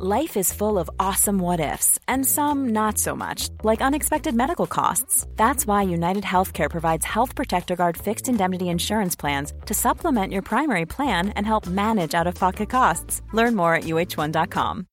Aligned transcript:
Life 0.00 0.36
is 0.36 0.52
full 0.52 0.78
of 0.78 0.88
awesome 1.00 1.40
what 1.40 1.58
ifs, 1.58 1.98
and 2.06 2.24
some 2.24 2.68
not 2.68 2.98
so 2.98 3.16
much, 3.16 3.48
like 3.64 3.82
unexpected 3.82 4.32
medical 4.32 4.68
costs. 4.68 5.26
That's 5.34 5.66
why 5.66 5.82
United 5.82 6.22
Healthcare 6.22 6.70
provides 6.70 7.04
Health 7.04 7.34
Protector 7.34 7.74
Guard 7.74 7.96
fixed 7.96 8.28
indemnity 8.28 8.68
insurance 8.68 9.16
plans 9.16 9.52
to 9.66 9.74
supplement 9.74 10.32
your 10.32 10.42
primary 10.42 10.86
plan 10.86 11.30
and 11.30 11.44
help 11.44 11.66
manage 11.66 12.14
out 12.14 12.28
of 12.28 12.36
pocket 12.36 12.70
costs. 12.70 13.22
Learn 13.32 13.56
more 13.56 13.74
at 13.74 13.84
uh1.com. 13.84 14.86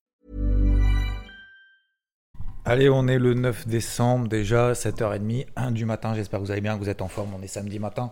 Allez, 2.67 2.89
on 2.89 3.07
est 3.07 3.19
le 3.19 3.35
9 3.35 3.67
décembre 3.67 4.27
déjà, 4.27 4.73
7h30, 4.73 5.45
1 5.55 5.71
du 5.71 5.85
matin. 5.85 6.15
J'espère 6.15 6.39
que 6.39 6.45
vous 6.45 6.51
allez 6.51 6.61
bien, 6.61 6.73
que 6.73 6.83
vous 6.83 6.89
êtes 6.89 7.03
en 7.03 7.07
forme. 7.07 7.35
On 7.39 7.43
est 7.43 7.47
samedi 7.47 7.77
matin. 7.77 8.11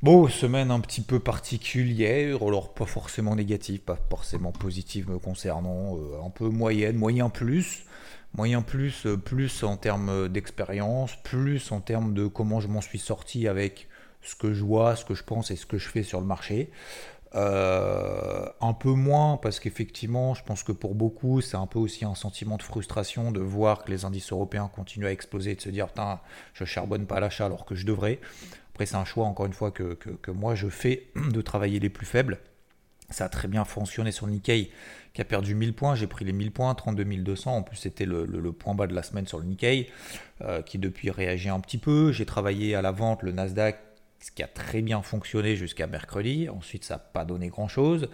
Bon, 0.00 0.28
semaine 0.28 0.70
un 0.70 0.78
petit 0.78 1.00
peu 1.00 1.18
particulière, 1.18 2.44
alors 2.44 2.72
pas 2.72 2.86
forcément 2.86 3.34
négative, 3.34 3.80
pas 3.80 3.98
forcément 4.08 4.52
positive 4.52 5.10
me 5.10 5.18
concernant, 5.18 5.96
euh, 5.96 6.24
un 6.24 6.30
peu 6.30 6.48
moyenne, 6.48 6.94
moyen 6.94 7.30
plus, 7.30 7.84
moyen 8.32 8.62
plus, 8.62 9.06
euh, 9.06 9.16
plus 9.16 9.64
en 9.64 9.76
termes 9.76 10.28
d'expérience, 10.28 11.16
plus 11.24 11.72
en 11.72 11.80
termes 11.80 12.14
de 12.14 12.28
comment 12.28 12.60
je 12.60 12.68
m'en 12.68 12.80
suis 12.80 13.00
sorti 13.00 13.48
avec 13.48 13.88
ce 14.22 14.36
que 14.36 14.54
je 14.54 14.62
vois, 14.62 14.94
ce 14.94 15.04
que 15.04 15.14
je 15.14 15.24
pense 15.24 15.50
et 15.50 15.56
ce 15.56 15.66
que 15.66 15.78
je 15.78 15.88
fais 15.88 16.04
sur 16.04 16.20
le 16.20 16.26
marché. 16.26 16.70
Euh, 17.34 18.46
un 18.60 18.72
peu 18.72 18.90
moins 18.90 19.36
parce 19.36 19.60
qu'effectivement, 19.60 20.34
je 20.34 20.42
pense 20.44 20.62
que 20.62 20.72
pour 20.72 20.94
beaucoup, 20.94 21.40
c'est 21.40 21.56
un 21.56 21.66
peu 21.66 21.78
aussi 21.78 22.04
un 22.04 22.14
sentiment 22.14 22.56
de 22.56 22.62
frustration 22.62 23.32
de 23.32 23.40
voir 23.40 23.84
que 23.84 23.90
les 23.90 24.04
indices 24.04 24.32
européens 24.32 24.70
continuent 24.74 25.06
à 25.06 25.12
exploser 25.12 25.50
et 25.50 25.54
de 25.56 25.60
se 25.60 25.68
dire, 25.68 25.88
putain, 25.88 26.20
je 26.54 26.64
charbonne 26.64 27.06
pas 27.06 27.20
l'achat 27.20 27.46
alors 27.46 27.64
que 27.66 27.74
je 27.74 27.84
devrais. 27.84 28.20
Après, 28.78 28.86
c'est 28.86 28.94
un 28.94 29.04
choix, 29.04 29.26
encore 29.26 29.46
une 29.46 29.52
fois, 29.52 29.72
que, 29.72 30.30
moi 30.30 30.54
je 30.54 30.68
fais 30.68 31.08
de 31.32 31.40
travailler 31.40 31.80
les 31.80 31.88
plus 31.88 32.06
faibles. 32.06 32.38
Ça 33.10 33.24
a 33.24 33.28
très 33.28 33.48
bien 33.48 33.64
fonctionné 33.64 34.12
sur 34.12 34.28
Nikkei 34.28 34.70
qui 35.14 35.20
a 35.20 35.24
perdu 35.24 35.56
1000 35.56 35.74
points. 35.74 35.96
J'ai 35.96 36.06
pris 36.06 36.24
les 36.24 36.30
1000 36.32 36.52
points, 36.52 36.72
32 36.76 37.04
200. 37.04 37.56
En 37.56 37.62
plus, 37.64 37.76
c'était 37.76 38.04
le, 38.04 38.52
point 38.52 38.76
bas 38.76 38.86
de 38.86 38.94
la 38.94 39.02
semaine 39.02 39.26
sur 39.26 39.40
le 39.40 39.46
Nikkei 39.46 39.88
euh, 40.42 40.62
qui 40.62 40.78
depuis 40.78 41.10
réagit 41.10 41.48
un 41.48 41.58
petit 41.58 41.78
peu. 41.78 42.12
J'ai 42.12 42.24
travaillé 42.24 42.76
à 42.76 42.82
la 42.82 42.92
vente 42.92 43.24
le 43.24 43.32
Nasdaq 43.32 43.80
ce 44.20 44.30
qui 44.30 44.44
a 44.44 44.48
très 44.48 44.80
bien 44.80 45.02
fonctionné 45.02 45.56
jusqu'à 45.56 45.88
mercredi. 45.88 46.48
Ensuite, 46.48 46.84
ça 46.84 46.94
n'a 46.94 46.98
pas 47.00 47.24
donné 47.24 47.48
grand-chose. 47.48 48.08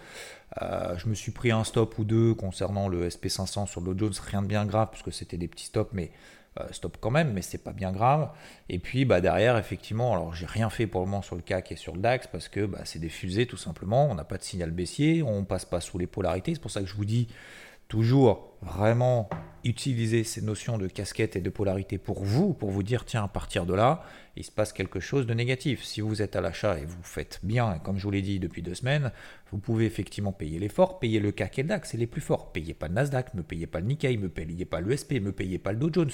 Euh, 0.63 0.97
je 0.97 1.07
me 1.07 1.13
suis 1.13 1.31
pris 1.31 1.51
un 1.51 1.63
stop 1.63 1.99
ou 1.99 2.05
deux 2.05 2.33
concernant 2.33 2.87
le 2.87 3.07
SP500 3.07 3.67
sur 3.67 3.81
le 3.81 3.95
Jones, 3.95 4.13
rien 4.25 4.41
de 4.41 4.47
bien 4.47 4.65
grave 4.65 4.89
puisque 4.91 5.13
c'était 5.13 5.37
des 5.37 5.47
petits 5.47 5.65
stops, 5.65 5.93
mais 5.93 6.11
stop 6.71 6.97
quand 6.99 7.11
même, 7.11 7.33
mais 7.33 7.41
c'est 7.41 7.63
pas 7.63 7.73
bien 7.73 7.91
grave. 7.91 8.29
Et 8.69 8.79
puis 8.79 9.05
bah, 9.05 9.21
derrière, 9.21 9.57
effectivement, 9.57 10.13
alors 10.13 10.33
j'ai 10.33 10.45
rien 10.45 10.69
fait 10.69 10.87
pour 10.87 11.01
le 11.01 11.07
moment 11.07 11.21
sur 11.21 11.35
le 11.35 11.41
CAC 11.41 11.71
et 11.71 11.75
sur 11.75 11.93
le 11.93 12.01
DAX 12.01 12.27
parce 12.27 12.47
que 12.47 12.65
bah, 12.65 12.81
c'est 12.85 12.99
des 12.99 13.09
fusées 13.09 13.45
tout 13.45 13.57
simplement. 13.57 14.09
On 14.09 14.15
n'a 14.15 14.23
pas 14.23 14.37
de 14.37 14.43
signal 14.43 14.71
baissier, 14.71 15.23
on 15.23 15.43
passe 15.45 15.65
pas 15.65 15.81
sous 15.81 15.97
les 15.97 16.07
polarités. 16.07 16.53
C'est 16.53 16.61
pour 16.61 16.71
ça 16.71 16.81
que 16.81 16.87
je 16.87 16.95
vous 16.95 17.05
dis 17.05 17.27
toujours 17.87 18.57
vraiment 18.61 19.29
utiliser 19.63 20.23
ces 20.23 20.41
notions 20.41 20.77
de 20.77 20.87
casquette 20.87 21.35
et 21.35 21.41
de 21.41 21.49
polarité 21.49 21.97
pour 21.97 22.23
vous, 22.23 22.53
pour 22.53 22.69
vous 22.71 22.83
dire 22.83 23.05
tiens, 23.05 23.23
à 23.23 23.27
partir 23.27 23.65
de 23.65 23.73
là, 23.73 24.03
il 24.35 24.43
se 24.43 24.51
passe 24.51 24.73
quelque 24.73 24.99
chose 24.99 25.25
de 25.25 25.33
négatif. 25.33 25.83
Si 25.83 26.01
vous 26.01 26.21
êtes 26.21 26.35
à 26.35 26.41
l'achat 26.41 26.77
et 26.79 26.85
vous 26.85 27.01
faites 27.01 27.39
bien, 27.43 27.79
comme 27.83 27.97
je 27.97 28.03
vous 28.03 28.11
l'ai 28.11 28.21
dit 28.21 28.39
depuis 28.39 28.61
deux 28.61 28.75
semaines, 28.75 29.11
vous 29.51 29.57
pouvez 29.57 29.85
effectivement 29.85 30.31
payer 30.31 30.59
l'effort, 30.59 30.99
payer 30.99 31.19
le 31.19 31.31
CAC 31.31 31.59
et 31.59 31.63
le 31.63 31.69
DAX, 31.69 31.91
c'est 31.91 31.97
les 31.97 32.07
plus 32.07 32.21
forts. 32.21 32.51
Payez 32.51 32.73
pas 32.73 32.87
le 32.87 32.93
Nasdaq, 32.93 33.33
ne 33.33 33.41
payez 33.41 33.67
pas 33.67 33.79
le 33.79 33.87
Nikkei, 33.87 34.17
ne 34.17 34.27
payez 34.27 34.65
pas 34.65 34.81
le 34.81 34.95
SP, 34.97 35.13
ne 35.21 35.31
payez 35.31 35.57
pas 35.57 35.71
le 35.71 35.79
Dow 35.79 35.89
Jones. 35.91 36.11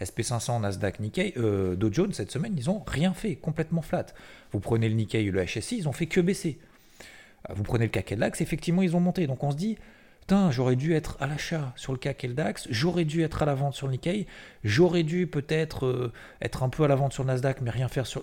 SP500, 0.00 0.60
Nasdaq, 0.60 1.00
Nikkei, 1.00 1.34
euh, 1.36 1.76
Dow 1.76 1.92
Jones, 1.92 2.12
cette 2.12 2.30
semaine, 2.30 2.54
ils 2.56 2.70
ont 2.70 2.82
rien 2.86 3.14
fait, 3.14 3.36
complètement 3.36 3.82
flat. 3.82 4.06
Vous 4.52 4.60
prenez 4.60 4.88
le 4.88 4.94
Nikkei 4.94 5.24
et 5.24 5.30
le 5.30 5.44
HSI, 5.44 5.78
ils 5.78 5.88
ont 5.88 5.92
fait 5.92 6.06
que 6.06 6.20
baisser. 6.20 6.58
Vous 7.50 7.62
prenez 7.62 7.86
le 7.86 7.90
CAC 7.90 8.12
et 8.12 8.14
le 8.14 8.20
DAX, 8.20 8.40
effectivement, 8.40 8.82
ils 8.82 8.96
ont 8.96 9.00
monté. 9.00 9.26
Donc 9.26 9.42
on 9.42 9.50
se 9.50 9.56
dit, 9.56 9.76
Putain, 10.20 10.52
j'aurais 10.52 10.76
dû 10.76 10.94
être 10.94 11.16
à 11.18 11.26
l'achat 11.26 11.72
sur 11.74 11.92
le 11.92 11.98
CAC 11.98 12.22
et 12.22 12.28
le 12.28 12.34
DAX, 12.34 12.68
j'aurais 12.70 13.04
dû 13.04 13.22
être 13.22 13.42
à 13.42 13.44
la 13.44 13.56
vente 13.56 13.74
sur 13.74 13.88
le 13.88 13.94
Nikkei, 13.94 14.28
j'aurais 14.62 15.02
dû 15.02 15.26
peut-être 15.26 15.86
euh, 15.86 16.12
être 16.40 16.62
un 16.62 16.68
peu 16.68 16.84
à 16.84 16.88
la 16.88 16.94
vente 16.94 17.12
sur 17.12 17.24
le 17.24 17.28
Nasdaq, 17.28 17.60
mais 17.60 17.70
rien 17.70 17.88
faire 17.88 18.06
sur, 18.06 18.22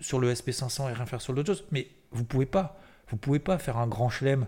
sur 0.00 0.18
le 0.18 0.34
SP500 0.34 0.90
et 0.90 0.92
rien 0.92 1.06
faire 1.06 1.20
sur 1.20 1.32
le 1.32 1.44
Dow. 1.44 1.54
Mais 1.70 1.88
vous 2.10 2.24
pouvez 2.24 2.46
pas. 2.46 2.80
Vous 3.08 3.16
pouvez 3.16 3.38
pas 3.38 3.58
faire 3.58 3.76
un 3.76 3.86
grand 3.86 4.08
chelem 4.08 4.46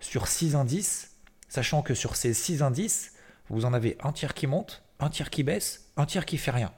sur 0.00 0.26
6 0.26 0.54
indices, 0.54 1.16
sachant 1.48 1.82
que 1.82 1.92
sur 1.92 2.16
ces 2.16 2.32
6 2.32 2.62
indices, 2.62 3.12
vous 3.50 3.66
en 3.66 3.74
avez 3.74 3.98
un 4.02 4.12
tiers 4.12 4.32
qui 4.32 4.46
monte, 4.46 4.82
un 5.00 5.10
tiers 5.10 5.30
qui 5.30 5.42
baisse, 5.42 5.90
un 5.96 6.06
tiers 6.06 6.26
qui 6.26 6.38
fait 6.38 6.50
rien. 6.50 6.72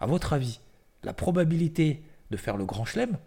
À 0.00 0.06
votre 0.06 0.32
avis, 0.32 0.60
la 1.02 1.12
probabilité 1.12 2.02
de 2.30 2.36
faire 2.36 2.56
le 2.56 2.64
grand 2.64 2.84
chelem, 2.84 3.18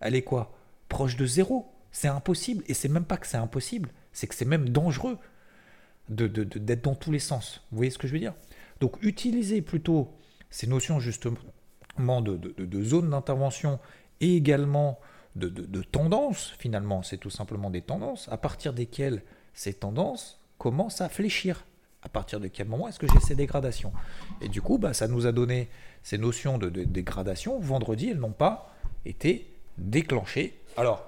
elle 0.00 0.14
est 0.14 0.22
quoi? 0.22 0.52
Proche 0.88 1.16
de 1.16 1.26
zéro? 1.26 1.72
C'est 1.90 2.08
impossible. 2.08 2.64
Et 2.66 2.74
c'est 2.74 2.88
même 2.88 3.04
pas 3.04 3.16
que 3.16 3.26
c'est 3.26 3.36
impossible, 3.36 3.90
c'est 4.12 4.26
que 4.26 4.34
c'est 4.34 4.44
même 4.44 4.68
dangereux 4.68 5.18
d'être 6.08 6.82
dans 6.82 6.94
tous 6.94 7.10
les 7.10 7.18
sens. 7.18 7.62
Vous 7.70 7.78
voyez 7.78 7.90
ce 7.90 7.98
que 7.98 8.06
je 8.06 8.12
veux 8.12 8.18
dire? 8.18 8.34
Donc 8.80 8.96
utilisez 9.02 9.62
plutôt 9.62 10.12
ces 10.50 10.66
notions 10.66 11.00
justement 11.00 11.36
de, 12.20 12.82
zone 12.82 13.10
d'intervention 13.10 13.80
et 14.20 14.36
également 14.36 15.00
de 15.34 15.82
tendances, 15.82 16.54
finalement, 16.58 17.02
c'est 17.02 17.18
tout 17.18 17.30
simplement 17.30 17.70
des 17.70 17.82
tendances, 17.82 18.28
à 18.30 18.38
partir 18.38 18.72
desquelles 18.72 19.22
ces 19.52 19.74
tendances 19.74 20.40
commencent 20.58 21.00
à 21.00 21.08
fléchir. 21.08 21.64
À 22.06 22.08
partir 22.08 22.38
de 22.38 22.46
quel 22.46 22.68
moment 22.68 22.86
est-ce 22.86 23.00
que 23.00 23.08
j'ai 23.08 23.18
ces 23.18 23.34
dégradations? 23.34 23.92
Et 24.40 24.48
du 24.48 24.62
coup, 24.62 24.78
bah, 24.78 24.94
ça 24.94 25.08
nous 25.08 25.26
a 25.26 25.32
donné 25.32 25.68
ces 26.04 26.18
notions 26.18 26.56
de, 26.56 26.68
dégradation. 26.68 27.58
Vendredi, 27.58 28.10
elles 28.10 28.20
n'ont 28.20 28.30
pas 28.30 28.72
été 29.04 29.52
déclenchées. 29.76 30.56
Alors, 30.76 31.04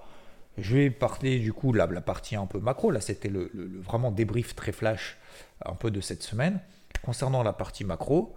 je 0.59 0.77
vais 0.77 0.91
parler 0.91 1.39
du 1.39 1.53
coup 1.53 1.71
de 1.71 1.79
la, 1.79 1.87
partie 2.01 2.35
un 2.35 2.47
peu 2.47 2.59
macro. 2.59 2.91
Là, 2.91 3.01
c'était 3.01 3.29
le, 3.29 3.49
vraiment 3.81 4.11
débrief 4.11 4.57
très 4.57 4.73
flash 4.73 5.17
un 5.65 5.75
peu 5.75 5.93
de 5.93 6.01
cette 6.01 6.25
semaine. 6.25 6.59
Concernant 7.03 7.45
la 7.45 7.53
partie 7.53 7.85
macro, 7.85 8.35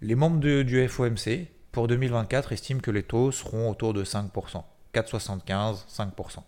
les 0.00 0.14
membres 0.14 0.40
du 0.40 0.88
FOMC 0.88 1.48
pour 1.70 1.86
2024 1.86 2.52
estiment 2.52 2.80
que 2.80 2.90
les 2.90 3.02
taux 3.02 3.30
seront 3.30 3.70
autour 3.70 3.92
de 3.92 4.04
5%, 4.04 4.30
4,75, 4.94 5.86
5% 5.86 6.38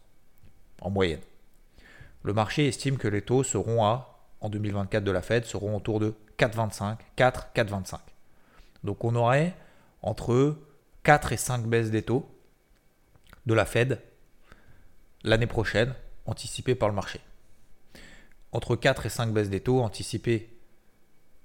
en 0.81 0.91
moyenne. 0.91 1.21
Le 2.23 2.33
marché 2.33 2.69
estime 2.69 2.97
que 2.97 3.09
les 3.09 3.21
taux 3.21 3.43
seront 3.43 3.85
à, 3.85 4.12
en 4.43 4.51
2024 4.51 5.05
de 5.05 5.11
la 5.11 5.23
Fed, 5.23 5.45
seront 5.45 5.77
autour 5.77 6.01
de 6.01 6.15
4,25, 6.39 6.99
4, 7.17 7.49
4,25. 7.55 7.99
Donc 8.85 9.05
on 9.05 9.15
aurait 9.15 9.55
entre 10.03 10.59
4 11.05 11.33
et 11.33 11.37
5 11.37 11.67
baisses 11.67 11.91
des 11.91 12.03
taux 12.03 12.29
de 13.47 13.55
la 13.55 13.65
Fed 13.65 14.01
l'année 15.25 15.47
prochaine, 15.47 15.95
anticipée 16.27 16.75
par 16.75 16.89
le 16.89 16.95
marché. 16.95 17.21
Entre 18.51 18.77
4 18.77 19.07
et 19.07 19.09
5 19.09 19.33
baisses 19.33 19.49
des 19.49 19.61
taux 19.61 19.81
anticipées 19.81 20.51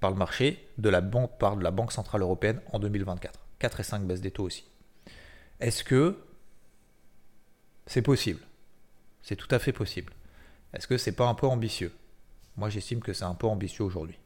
par 0.00 0.10
le 0.10 0.16
marché 0.16 0.68
de 0.78 0.88
la 0.88 1.00
banque, 1.00 1.38
par 1.38 1.56
de 1.56 1.62
la 1.62 1.70
Banque 1.70 1.92
Centrale 1.92 2.22
Européenne 2.22 2.60
en 2.72 2.80
2024. 2.80 3.38
4 3.60 3.80
et 3.80 3.82
5 3.82 4.02
baisses 4.02 4.20
des 4.20 4.30
taux 4.30 4.44
aussi. 4.44 4.64
Est-ce 5.60 5.84
que 5.84 6.18
c'est 7.86 8.02
possible? 8.02 8.40
C'est 9.22 9.36
tout 9.36 9.52
à 9.52 9.58
fait 9.58 9.72
possible. 9.72 10.12
Est-ce 10.72 10.86
que 10.86 10.98
c'est 10.98 11.12
pas 11.12 11.26
un 11.26 11.34
peu 11.34 11.46
ambitieux? 11.46 11.92
Moi 12.58 12.68
j'estime 12.68 13.00
que 13.00 13.12
c'est 13.12 13.24
un 13.24 13.34
peu 13.34 13.46
ambitieux 13.46 13.84
aujourd'hui. 13.84 14.18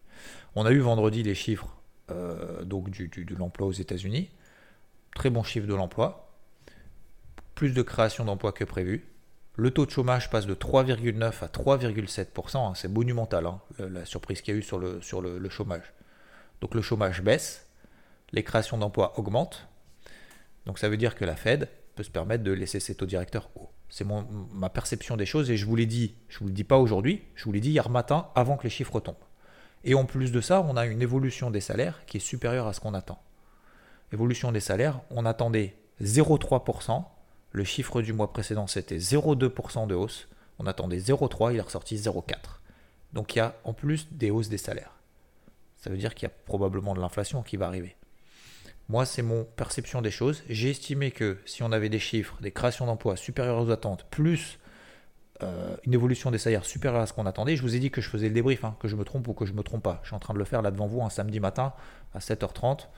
On 0.55 0.65
a 0.65 0.73
eu 0.73 0.79
vendredi 0.79 1.23
les 1.23 1.35
chiffres 1.35 1.69
euh, 2.11 2.65
donc 2.65 2.89
du, 2.89 3.09
de 3.09 3.35
l'emploi 3.37 3.67
aux 3.67 3.73
États-Unis. 3.73 4.31
Très 5.15 5.29
bon 5.29 5.43
chiffre 5.43 5.67
de 5.67 5.75
l'emploi. 5.75 6.33
Plus 7.55 7.73
de 7.73 7.83
création 7.83 8.25
d'emplois 8.25 8.53
que 8.53 8.65
prévu. 8.65 9.07
Le 9.57 9.71
taux 9.71 9.85
de 9.85 9.91
chômage 9.91 10.31
passe 10.31 10.47
de 10.47 10.55
3,9 10.55 11.45
à 11.45 11.47
3,7%. 11.49 12.57
Hein, 12.57 12.73
c'est 12.75 12.89
monumental, 12.89 13.45
hein, 13.45 13.61
la 13.79 14.07
surprise 14.07 14.41
qu'il 14.41 14.55
y 14.55 14.57
a 14.57 14.61
eu 14.61 14.63
sur, 14.63 14.79
le, 14.79 15.03
sur 15.03 15.21
le, 15.21 15.49
chômage. 15.51 15.93
Donc 16.63 16.75
le 16.75 16.81
chômage 16.81 17.21
baisse, 17.21 17.69
les 18.33 18.43
créations 18.43 18.79
d'emplois 18.79 19.19
augmentent. 19.19 19.69
Donc 20.65 20.79
ça 20.79 20.89
veut 20.89 20.97
dire 20.97 21.15
que 21.15 21.27
la 21.27 21.37
Fed 21.37 21.69
peut 21.97 22.03
se 22.03 22.11
permettre 22.11 22.45
de 22.45 22.53
laisser 22.53 22.81
ses 22.81 22.95
taux 22.95 23.05
directeurs 23.05 23.51
hauts. 23.57 23.71
C'est 23.93 24.07
ma 24.55 24.71
perception 24.71 25.19
des 25.19 25.27
choses 25.27 25.51
et 25.51 25.59
je 25.59 25.67
vous 25.67 25.77
l'ai 25.77 25.85
dit, 25.85 26.15
je 26.31 26.37
ne 26.37 26.39
vous 26.41 26.47
le 26.47 26.53
dis 26.53 26.65
pas 26.65 26.79
aujourd'hui, 26.79 27.21
je 27.35 27.45
vous 27.45 27.53
l'ai 27.53 27.61
dit 27.61 27.73
hier 27.73 27.91
matin 27.91 28.29
avant 28.35 28.57
que 28.57 28.63
les 28.63 28.71
chiffres 28.71 29.01
tombent. 29.01 29.17
Et 29.85 29.93
en 29.93 30.07
plus 30.07 30.33
de 30.33 30.41
ça, 30.41 30.63
on 30.63 30.79
a 30.79 30.87
une 30.87 31.03
évolution 31.03 31.51
des 31.51 31.61
salaires 31.61 32.01
qui 32.07 32.17
est 32.17 32.21
supérieure 32.21 32.67
à 32.67 32.73
ce 32.73 32.81
qu'on 32.81 32.95
attend. 32.95 33.21
Évolution 34.11 34.51
des 34.51 34.61
salaires, 34.61 35.03
on 35.11 35.27
attendait 35.27 35.77
0,3% 36.01 37.05
le 37.51 37.65
chiffre 37.65 38.01
du 38.01 38.15
mois 38.15 38.33
précédent, 38.33 38.67
c'était 38.67 38.97
0,2% 38.97 39.87
de 39.87 39.95
hausse. 39.95 40.27
On 40.59 40.67
attendait 40.67 40.99
0,3, 40.99 41.53
il 41.53 41.59
est 41.59 41.61
ressorti 41.61 41.97
0,4. 41.97 42.37
Donc 43.13 43.35
il 43.35 43.39
y 43.39 43.43
a 43.43 43.55
en 43.65 43.75
plus 43.75 44.09
des 44.11 44.31
hausses 44.31 44.49
des 44.49 44.57
salaires. 44.57 44.95
Ça 45.77 45.91
veut 45.91 45.99
dire 45.99 46.15
qu'il 46.15 46.27
y 46.27 46.33
a 46.33 46.35
probablement 46.47 46.95
de 46.95 47.01
l'inflation 47.01 47.43
qui 47.43 47.59
va 47.59 47.67
arriver. 47.67 47.95
Moi, 48.89 49.07
c'est 49.07 49.23
mon 49.23 49.45
perception 49.45 50.03
des 50.03 50.11
choses. 50.11 50.43
J'ai 50.49 50.71
estimé 50.71 51.11
que 51.11 51.39
si 51.47 51.63
on 51.63 51.73
avait 51.73 51.89
des 51.89 51.99
chiffres, 51.99 52.37
des 52.41 52.51
créations 52.51 52.87
d'emplois 52.87 53.17
supérieures 53.17 53.61
aux 53.61 53.71
attentes, 53.71 54.05
plus 54.11 54.59
euh, 55.43 55.77
une 55.85 55.95
évolution 55.95 56.31
des 56.31 56.39
salaires 56.39 56.65
supérieure 56.65 57.03
à 57.03 57.07
ce 57.07 57.13
qu'on 57.13 57.27
attendait, 57.27 57.57
je 57.57 57.63
vous 57.63 57.75
ai 57.75 57.79
dit 57.79 57.91
que 57.91 58.01
je 58.01 58.09
faisais 58.09 58.29
le 58.29 58.35
débrief, 58.35 58.65
hein, 58.65 58.77
que 58.81 58.89
je 58.89 58.97
me 58.97 59.05
trompe 59.05 59.27
ou 59.29 59.33
que 59.33 59.47
je 59.47 59.53
me 59.53 59.63
trompe 59.63 59.83
pas. 59.83 60.01
Je 60.03 60.09
suis 60.09 60.17
en 60.17 60.21
train 60.21 60.35
de 60.35 60.39
le 60.39 60.45
faire 60.45 60.63
là 60.63 60.71
devant 60.71 60.87
vous 60.87 61.03
un 61.03 61.11
samedi 61.11 61.41
matin 61.41 61.73
à 62.15 62.19
7h30. 62.19 62.89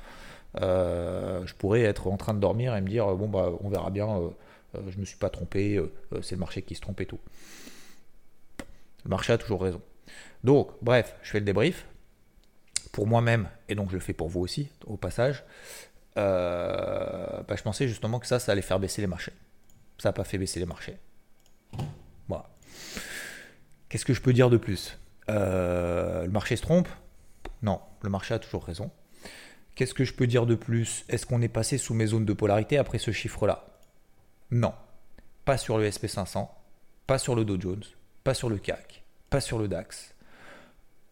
Euh, 0.61 1.45
je 1.47 1.55
pourrais 1.55 1.83
être 1.83 2.07
en 2.07 2.17
train 2.17 2.35
de 2.35 2.39
dormir 2.39 2.77
et 2.77 2.81
me 2.81 2.89
dire 2.89 3.07
bon 3.17 3.29
bah 3.29 3.51
on 3.61 3.69
verra 3.69 3.91
bien, 3.91 4.09
euh, 4.09 4.29
euh, 4.77 4.81
je 4.89 4.99
me 4.99 5.05
suis 5.05 5.17
pas 5.17 5.31
trompé, 5.31 5.81
c'est 6.23 6.37
le 6.37 6.41
marché 6.41 6.63
qui 6.63 6.75
se 6.75 6.81
trompe 6.81 7.01
et 7.01 7.07
tout. 7.07 7.19
Le 9.05 9.11
marché 9.11 9.33
a 9.33 9.39
toujours 9.39 9.63
raison. 9.63 9.81
Donc, 10.45 10.71
bref, 10.83 11.17
je 11.23 11.31
fais 11.31 11.41
le 11.41 11.45
débrief 11.45 11.87
pour 12.95 13.09
moi-même, 13.09 13.49
et 13.69 13.75
donc 13.75 13.91
je 13.91 13.95
le 13.95 14.01
fais 14.01 14.13
pour 14.13 14.29
vous 14.29 14.41
aussi, 14.41 14.69
au 14.87 14.97
passage. 14.97 15.43
Euh, 16.17 17.43
bah, 17.43 17.57
je 17.57 17.63
pensais 17.63 17.89
justement 17.89 18.21
que 18.21 18.27
ça, 18.27 18.39
ça 18.39 18.53
allait 18.53 18.63
faire 18.63 18.79
baisser 18.79 19.01
les 19.03 19.09
marchés. 19.09 19.33
Ça 19.99 20.11
n'a 20.11 20.13
pas 20.13 20.23
fait 20.25 20.39
baisser 20.39 20.61
les 20.61 20.67
marchés. 20.67 20.97
Qu'est-ce 23.89 24.05
que 24.05 24.15
je 24.15 24.21
peux 24.21 24.33
dire 24.33 24.51
de 24.51 24.57
plus? 24.57 24.99
Euh, 25.29 26.25
Le 26.25 26.31
marché 26.31 26.57
se 26.57 26.63
trompe? 26.63 26.89
Non, 27.63 27.81
le 28.03 28.11
marché 28.11 28.35
a 28.35 28.41
toujours 28.41 28.65
raison. 28.65 28.91
Qu'est-ce 29.77 29.95
que 29.95 30.05
je 30.05 30.13
peux 30.13 30.27
dire 30.27 30.47
de 30.47 30.55
plus? 30.57 31.05
Est-ce 31.09 31.27
qu'on 31.27 31.43
est 31.43 31.49
passé 31.49 31.79
sous 31.79 31.95
mes 31.95 32.07
zones 32.07 32.25
de 32.25 32.33
polarité 32.33 32.77
après 32.77 32.99
ce 32.99 33.13
chiffre-là? 33.13 33.67
Non. 34.51 34.75
Pas 35.45 35.59
sur 35.59 35.79
le 35.79 35.89
SP500, 35.89 36.49
pas 37.07 37.19
sur 37.19 37.35
le 37.35 37.45
Dow 37.45 37.61
Jones, 37.61 37.85
pas 38.25 38.35
sur 38.35 38.49
le 38.49 38.59
CAC, 38.59 39.05
pas 39.31 39.41
sur 39.41 39.59
le 39.59 39.69
DAX. 39.69 40.14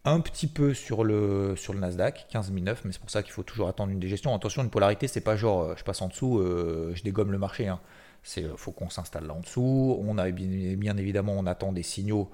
Un 0.05 0.19
petit 0.19 0.47
peu 0.47 0.73
sur 0.73 1.05
le, 1.05 1.55
sur 1.55 1.71
le 1.71 1.79
Nasdaq, 1.79 2.25
15009, 2.29 2.83
mais 2.83 2.91
c'est 2.91 2.99
pour 2.99 3.09
ça 3.09 3.23
qu'il 3.23 3.31
faut 3.31 3.43
toujours 3.43 3.69
attendre 3.69 3.89
une 3.93 4.01
dégestion. 4.01 4.35
Attention, 4.35 4.61
une 4.61 4.69
polarité, 4.69 5.07
c'est 5.07 5.21
pas 5.21 5.37
genre 5.37 5.61
euh, 5.61 5.75
je 5.77 5.83
passe 5.85 6.01
en 6.01 6.09
dessous, 6.09 6.39
euh, 6.39 6.91
je 6.93 7.03
dégomme 7.03 7.31
le 7.31 7.37
marché. 7.37 7.69
Hein. 7.69 7.79
C'est 8.21 8.43
euh, 8.43 8.57
faut 8.57 8.73
qu'on 8.73 8.89
s'installe 8.89 9.27
là 9.27 9.33
en 9.33 9.39
dessous. 9.39 9.97
On 10.01 10.17
a 10.17 10.29
bien, 10.31 10.75
bien, 10.75 10.97
évidemment, 10.97 11.31
on 11.37 11.45
attend 11.45 11.71
des 11.71 11.83
signaux 11.83 12.29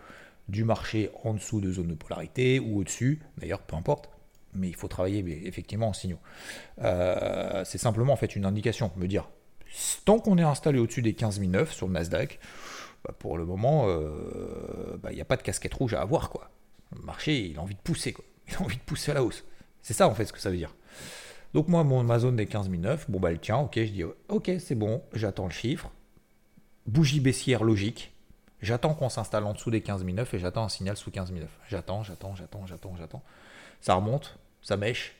du 0.48 0.64
marché 0.64 1.12
en 1.24 1.36
dessous 1.36 1.62
de 1.62 1.72
zone 1.72 1.90
de 1.90 1.94
polarité 1.94 2.60
ou 2.60 2.80
au-dessus. 2.80 3.22
D'ailleurs, 3.38 3.62
peu 3.62 3.76
importe. 3.76 4.10
Mais 4.56 4.68
il 4.68 4.76
faut 4.76 4.88
travailler 4.88 5.48
effectivement 5.48 5.90
en 5.90 5.94
signaux. 5.94 6.18
c'est 6.80 7.78
simplement 7.78 8.14
en 8.14 8.16
fait 8.16 8.36
une 8.36 8.46
indication, 8.46 8.92
me 8.96 9.08
dire 9.08 9.30
tant 10.06 10.18
qu'on 10.18 10.40
est 10.40 10.44
installé 10.44 10.80
au-dessus 10.80 11.04
des 11.04 11.14
15009 11.14 11.72
sur 11.72 11.86
le 11.86 11.94
Nasdaq, 11.94 12.40
bah, 13.04 13.14
pour 13.20 13.38
le 13.38 13.46
moment, 13.46 13.86
bah, 15.04 15.12
il 15.12 15.16
n'y 15.16 15.22
a 15.22 15.26
pas 15.26 15.38
de 15.38 15.44
casquette 15.44 15.76
rouge 15.76 15.94
à 15.94 16.02
avoir 16.02 16.32
quoi. 16.32 16.50
Le 16.96 17.02
marché, 17.02 17.40
il 17.40 17.58
a 17.58 17.62
envie 17.62 17.76
de 17.76 17.82
pousser, 17.82 18.14
quoi. 18.14 18.26
Il 18.48 18.56
a 18.56 18.62
envie 18.62 18.78
de 18.78 18.82
pousser 18.82 19.12
à 19.12 19.14
la 19.14 19.24
hausse. 19.24 19.44
C'est 19.82 19.94
ça, 19.94 20.08
en 20.08 20.14
fait, 20.14 20.26
ce 20.26 20.34
que 20.34 20.40
ça 20.40 20.50
veut 20.50 20.58
dire. 20.58 20.76
Donc, 21.54 21.68
moi, 21.68 21.84
mon, 21.84 22.04
ma 22.04 22.20
zone 22.20 22.36
des 22.36 22.46
15009, 22.46 23.10
bon, 23.10 23.20
bah, 23.20 23.32
elle 23.32 23.40
tient, 23.40 23.58
ok, 23.58 23.76
je 23.76 23.92
dis, 23.92 24.04
ok, 24.04 24.52
c'est 24.60 24.76
bon, 24.76 25.04
j'attends 25.14 25.46
le 25.46 25.52
chiffre. 25.52 25.92
Bougie 26.86 27.20
baissière 27.20 27.64
logique. 27.64 28.14
J'attends 28.62 28.94
qu'on 28.94 29.10
s'installe 29.10 29.46
en 29.46 29.54
dessous 29.54 29.72
des 29.72 29.82
15009 29.82 30.34
et 30.34 30.40
j'attends 30.40 30.66
un 30.66 30.70
signal 30.70 30.98
sous 30.98 31.12
15009. 31.12 31.50
J'attends, 31.70 32.04
j'attends, 32.04 32.36
j'attends, 32.36 32.66
j'attends, 32.66 32.96
j'attends. 32.98 33.24
Ça 33.80 33.94
remonte, 33.94 34.38
ça 34.62 34.76
mèche. 34.76 35.16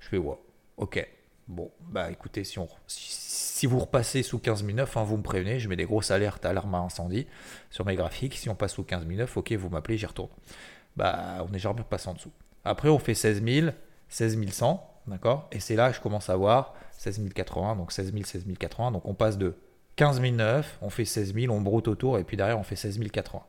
Je 0.00 0.08
fais, 0.08 0.18
ouais, 0.18 0.38
ok. 0.76 1.06
Bon, 1.46 1.70
bah 1.80 2.10
écoutez, 2.10 2.44
si, 2.44 2.58
on, 2.58 2.68
vous 3.66 3.78
repassez 3.78 4.22
sous 4.22 4.38
15009, 4.38 4.96
hein, 4.96 5.04
vous 5.04 5.16
me 5.16 5.22
prévenez, 5.22 5.58
je 5.58 5.68
mets 5.68 5.76
des 5.76 5.84
grosses 5.84 6.10
alertes 6.10 6.44
alarme 6.44 6.74
à 6.74 6.78
incendie 6.78 7.26
sur 7.70 7.84
mes 7.84 7.96
graphiques. 7.96 8.36
Si 8.36 8.48
on 8.48 8.54
passe 8.54 8.74
sous 8.74 8.84
15009, 8.84 9.36
ok, 9.36 9.52
vous 9.52 9.68
m'appelez, 9.68 9.98
j'y 9.98 10.06
retourne. 10.06 10.30
Bah, 10.96 11.46
on 11.48 11.54
est 11.54 11.58
jamais 11.58 11.80
repassé 11.80 12.08
en 12.08 12.14
dessous. 12.14 12.32
Après, 12.64 12.88
on 12.88 12.98
fait 12.98 13.14
16 13.14 13.42
000, 13.42 13.68
16 14.08 14.50
100, 14.50 15.02
d'accord? 15.06 15.48
Et 15.52 15.60
c'est 15.60 15.76
là 15.76 15.90
que 15.90 15.96
je 15.96 16.00
commence 16.00 16.28
à 16.28 16.36
voir 16.36 16.74
16 16.98 17.20
080, 17.34 17.76
donc 17.76 17.92
16 17.92 18.12
000, 18.12 18.24
16 18.24 18.44
080. 18.58 18.92
Donc 18.92 19.06
on 19.06 19.14
passe 19.14 19.38
de 19.38 19.54
15 19.96 20.20
009, 20.20 20.78
on 20.82 20.90
fait 20.90 21.04
16 21.04 21.34
000, 21.34 21.52
on 21.52 21.60
broute 21.60 21.88
autour, 21.88 22.18
et 22.18 22.24
puis 22.24 22.36
derrière, 22.36 22.58
on 22.58 22.62
fait 22.62 22.76
16 22.76 23.00
080. 23.10 23.42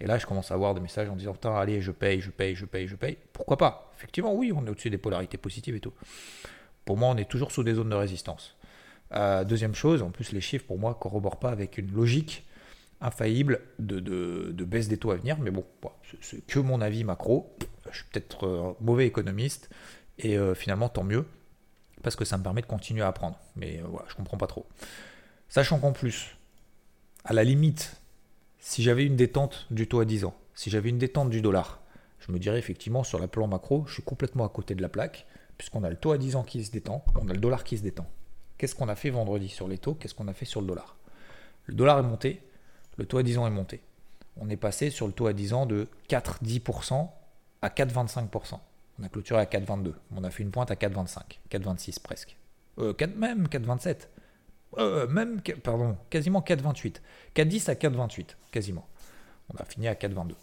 Et 0.00 0.06
là, 0.06 0.18
je 0.18 0.26
commence 0.26 0.50
à 0.50 0.54
avoir 0.54 0.74
des 0.74 0.80
messages 0.80 1.08
en 1.08 1.14
disant, 1.14 1.32
putain, 1.32 1.54
allez, 1.54 1.80
je 1.80 1.92
paye, 1.92 2.20
je 2.20 2.30
paye, 2.30 2.56
je 2.56 2.64
paye, 2.64 2.88
je 2.88 2.96
paye. 2.96 3.18
Pourquoi 3.32 3.56
pas? 3.56 3.92
Effectivement, 3.96 4.34
oui, 4.34 4.52
on 4.52 4.66
est 4.66 4.70
au-dessus 4.70 4.90
des 4.90 4.98
polarités 4.98 5.38
positives 5.38 5.76
et 5.76 5.80
tout. 5.80 5.92
Pour 6.84 6.96
moi, 6.96 7.08
on 7.10 7.16
est 7.16 7.30
toujours 7.30 7.52
sous 7.52 7.62
des 7.62 7.74
zones 7.74 7.90
de 7.90 7.94
résistance. 7.94 8.56
Euh, 9.14 9.44
deuxième 9.44 9.74
chose, 9.74 10.02
en 10.02 10.10
plus, 10.10 10.32
les 10.32 10.40
chiffres, 10.40 10.66
pour 10.66 10.78
moi, 10.78 10.94
corroborent 10.94 11.38
pas 11.38 11.50
avec 11.50 11.78
une 11.78 11.92
logique 11.92 12.46
infaillible 13.00 13.60
de, 13.78 14.52
baisse 14.64 14.88
des 14.88 14.96
taux 14.96 15.10
à 15.10 15.16
venir. 15.16 15.38
Mais 15.38 15.50
bon, 15.50 15.64
c'est 16.20 16.46
que 16.46 16.58
mon 16.58 16.80
avis 16.80 17.04
macro. 17.04 17.56
Je 17.90 17.96
suis 17.98 18.06
peut-être 18.12 18.46
un 18.46 18.76
mauvais 18.80 19.06
économiste. 19.06 19.70
Et 20.18 20.38
euh, 20.38 20.54
finalement, 20.54 20.88
tant 20.88 21.04
mieux. 21.04 21.26
Parce 22.02 22.16
que 22.16 22.24
ça 22.24 22.38
me 22.38 22.42
permet 22.42 22.62
de 22.62 22.66
continuer 22.66 23.02
à 23.02 23.08
apprendre. 23.08 23.38
Mais 23.56 23.80
euh, 23.80 23.86
voilà, 23.86 24.06
je 24.08 24.14
comprends 24.14 24.38
pas 24.38 24.46
trop. 24.46 24.66
Sachant 25.48 25.78
qu'en 25.78 25.92
plus, 25.92 26.36
à 27.24 27.32
la 27.32 27.44
limite, 27.44 28.00
si 28.58 28.82
j'avais 28.82 29.04
une 29.04 29.16
détente 29.16 29.66
du 29.70 29.88
taux 29.88 30.00
à 30.00 30.04
10 30.04 30.24
ans, 30.24 30.34
si 30.54 30.70
j'avais 30.70 30.88
une 30.88 30.98
détente 30.98 31.30
du 31.30 31.42
dollar, 31.42 31.80
je 32.20 32.32
me 32.32 32.38
dirais 32.38 32.58
effectivement 32.58 33.04
sur 33.04 33.18
le 33.18 33.26
plan 33.26 33.46
macro, 33.46 33.84
je 33.86 33.94
suis 33.94 34.02
complètement 34.02 34.44
à 34.44 34.48
côté 34.48 34.74
de 34.74 34.82
la 34.82 34.88
plaque 34.88 35.26
puisqu'on 35.58 35.84
a 35.84 35.90
le 35.90 35.96
taux 35.96 36.12
à 36.12 36.18
10 36.18 36.36
ans 36.36 36.42
qui 36.42 36.64
se 36.64 36.70
détend, 36.70 37.04
on 37.20 37.28
a 37.28 37.32
le 37.32 37.38
dollar 37.38 37.64
qui 37.64 37.76
se 37.76 37.82
détend. 37.82 38.06
Qu'est-ce 38.62 38.76
qu'on 38.76 38.88
a 38.88 38.94
fait 38.94 39.10
vendredi 39.10 39.48
sur 39.48 39.66
les 39.66 39.76
taux 39.76 39.94
Qu'est-ce 39.94 40.14
qu'on 40.14 40.28
a 40.28 40.32
fait 40.32 40.44
sur 40.44 40.60
le 40.60 40.68
dollar 40.68 40.94
Le 41.64 41.74
dollar 41.74 41.98
est 41.98 42.04
monté, 42.04 42.40
le 42.96 43.04
taux 43.04 43.18
à 43.18 43.24
10 43.24 43.38
ans 43.38 43.46
est 43.48 43.50
monté. 43.50 43.82
On 44.36 44.48
est 44.50 44.56
passé 44.56 44.90
sur 44.90 45.08
le 45.08 45.12
taux 45.12 45.26
à 45.26 45.32
10 45.32 45.52
ans 45.52 45.66
de 45.66 45.88
4,10% 46.08 47.08
à 47.60 47.68
4,25%. 47.70 48.60
On 49.00 49.02
a 49.02 49.08
clôturé 49.08 49.40
à 49.40 49.46
4,22. 49.46 49.94
On 50.14 50.22
a 50.22 50.30
fait 50.30 50.44
une 50.44 50.52
pointe 50.52 50.70
à 50.70 50.76
4,25, 50.76 51.40
4,26 51.50 52.00
presque. 52.02 52.36
Euh, 52.78 52.92
4, 52.92 53.16
même 53.16 53.48
4,27. 53.48 54.06
Euh, 54.78 55.08
même, 55.08 55.40
pardon, 55.64 55.96
quasiment 56.08 56.40
4,28. 56.40 57.00
4,10 57.34 57.68
à 57.68 57.74
4,28, 57.74 58.36
quasiment. 58.52 58.86
On 59.52 59.60
a 59.60 59.64
fini 59.64 59.88
à 59.88 59.94
4,22, 59.94 60.34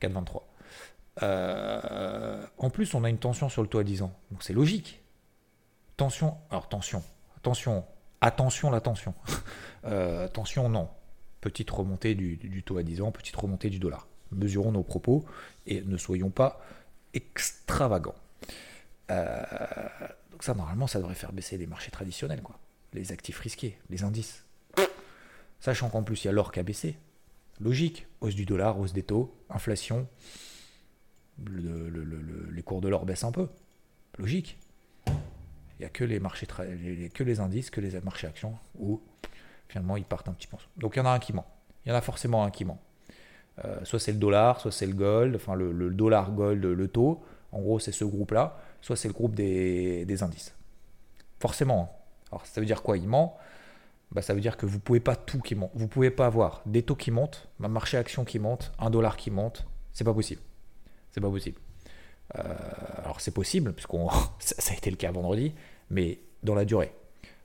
4,23. 0.00 0.42
Euh, 1.22 2.44
en 2.58 2.70
plus, 2.70 2.94
on 2.94 3.04
a 3.04 3.08
une 3.08 3.18
tension 3.18 3.48
sur 3.48 3.62
le 3.62 3.68
taux 3.68 3.78
à 3.78 3.84
10 3.84 4.02
ans. 4.02 4.12
Donc 4.32 4.42
c'est 4.42 4.54
logique. 4.54 5.04
Tension, 5.96 6.36
alors 6.50 6.68
tension, 6.68 7.04
attention, 7.40 7.84
attention 8.20 8.70
la 8.70 8.80
tension. 8.80 9.14
Euh, 9.86 10.28
non. 10.68 10.90
Petite 11.40 11.70
remontée 11.70 12.14
du, 12.14 12.62
taux 12.62 12.76
à 12.76 12.82
10 12.82 13.00
ans, 13.00 13.12
petite 13.12 13.34
remontée 13.34 13.70
du 13.70 13.78
dollar. 13.78 14.06
Mesurons 14.30 14.72
nos 14.72 14.82
propos 14.82 15.24
et 15.66 15.80
ne 15.80 15.96
soyons 15.96 16.28
pas 16.28 16.60
extravagants. 17.14 18.14
Euh, 19.10 19.42
donc 20.30 20.44
ça, 20.44 20.52
normalement, 20.52 20.86
ça 20.86 20.98
devrait 20.98 21.14
faire 21.14 21.32
baisser 21.32 21.56
les 21.56 21.66
marchés 21.66 21.90
traditionnels, 21.90 22.42
quoi. 22.42 22.58
Les 22.92 23.10
actifs 23.10 23.38
risqués, 23.38 23.78
les 23.88 24.04
indices. 24.04 24.44
Sachant 25.60 25.88
qu'en 25.88 26.02
plus, 26.02 26.24
il 26.24 26.26
y 26.26 26.28
a 26.28 26.32
l'or 26.32 26.52
qui 26.52 26.60
a 26.60 26.62
baissé. 26.62 26.98
Logique. 27.58 28.06
Hausse 28.20 28.34
du 28.34 28.44
dollar, 28.44 28.78
hausse 28.78 28.92
des 28.92 29.02
taux, 29.02 29.34
inflation 29.48 30.06
les 31.42 32.62
cours 32.62 32.80
de 32.80 32.88
l'or 32.88 33.04
baissent 33.04 33.24
un 33.24 33.32
peu. 33.32 33.48
Logique. 34.18 34.58
Il 35.80 35.84
n'y 35.84 35.86
a 35.86 35.88
que 35.88 36.04
les 36.04 36.20
marchés, 36.20 36.46
que 36.46 37.24
les 37.24 37.40
indices, 37.40 37.70
que 37.70 37.80
les 37.80 37.98
marchés 38.02 38.26
actions 38.26 38.58
où 38.78 39.00
finalement 39.66 39.96
ils 39.96 40.04
partent 40.04 40.28
un 40.28 40.34
petit 40.34 40.46
peu. 40.46 40.58
Donc 40.76 40.94
il 40.94 40.98
y 40.98 41.00
en 41.00 41.06
a 41.06 41.10
un 41.10 41.18
qui 41.18 41.32
ment. 41.32 41.46
Il 41.86 41.88
y 41.88 41.92
en 41.92 41.94
a 41.94 42.02
forcément 42.02 42.44
un 42.44 42.50
qui 42.50 42.66
ment. 42.66 42.78
Euh, 43.64 43.82
soit 43.84 43.98
c'est 43.98 44.12
le 44.12 44.18
dollar, 44.18 44.60
soit 44.60 44.72
c'est 44.72 44.84
le 44.84 44.92
gold, 44.92 45.34
enfin 45.36 45.54
le, 45.54 45.72
dollar 45.88 46.32
gold, 46.32 46.62
le 46.62 46.88
taux. 46.88 47.24
En 47.50 47.60
gros, 47.60 47.78
c'est 47.78 47.92
ce 47.92 48.04
groupe-là. 48.04 48.58
Soit 48.82 48.94
c'est 48.94 49.08
le 49.08 49.14
groupe 49.14 49.34
des, 49.34 50.22
indices. 50.22 50.54
Forcément. 51.38 51.90
Hein. 51.90 52.28
Alors 52.30 52.44
ça 52.44 52.60
veut 52.60 52.66
dire 52.66 52.82
quoi 52.82 52.98
Il 52.98 53.08
ment? 53.08 53.38
Bah, 54.12 54.20
ça 54.20 54.34
veut 54.34 54.42
dire 54.42 54.58
que 54.58 54.66
vous 54.66 54.80
pouvez 54.80 55.00
pas 55.00 55.16
tout 55.16 55.40
qui 55.40 55.54
monte. 55.54 55.70
Vous 55.72 55.88
pouvez 55.88 56.10
pas 56.10 56.26
avoir 56.26 56.60
des 56.66 56.82
taux 56.82 56.94
qui 56.94 57.10
montent, 57.10 57.48
un 57.62 57.68
marché 57.68 57.96
action 57.96 58.26
qui 58.26 58.38
monte, 58.38 58.70
un 58.78 58.90
dollar 58.90 59.16
qui 59.16 59.30
monte. 59.30 59.66
C'est 59.94 60.04
pas 60.04 60.12
possible. 60.12 60.42
C'est 61.10 61.22
pas 61.22 61.30
possible. 61.30 61.58
Euh, 62.38 62.42
alors 63.04 63.20
c'est 63.20 63.34
possible, 63.34 63.72
puisque 63.72 63.92
ça 64.38 64.72
a 64.72 64.76
été 64.76 64.90
le 64.90 64.96
cas 64.96 65.10
vendredi, 65.10 65.54
mais 65.90 66.18
dans 66.42 66.54
la 66.54 66.64
durée. 66.64 66.92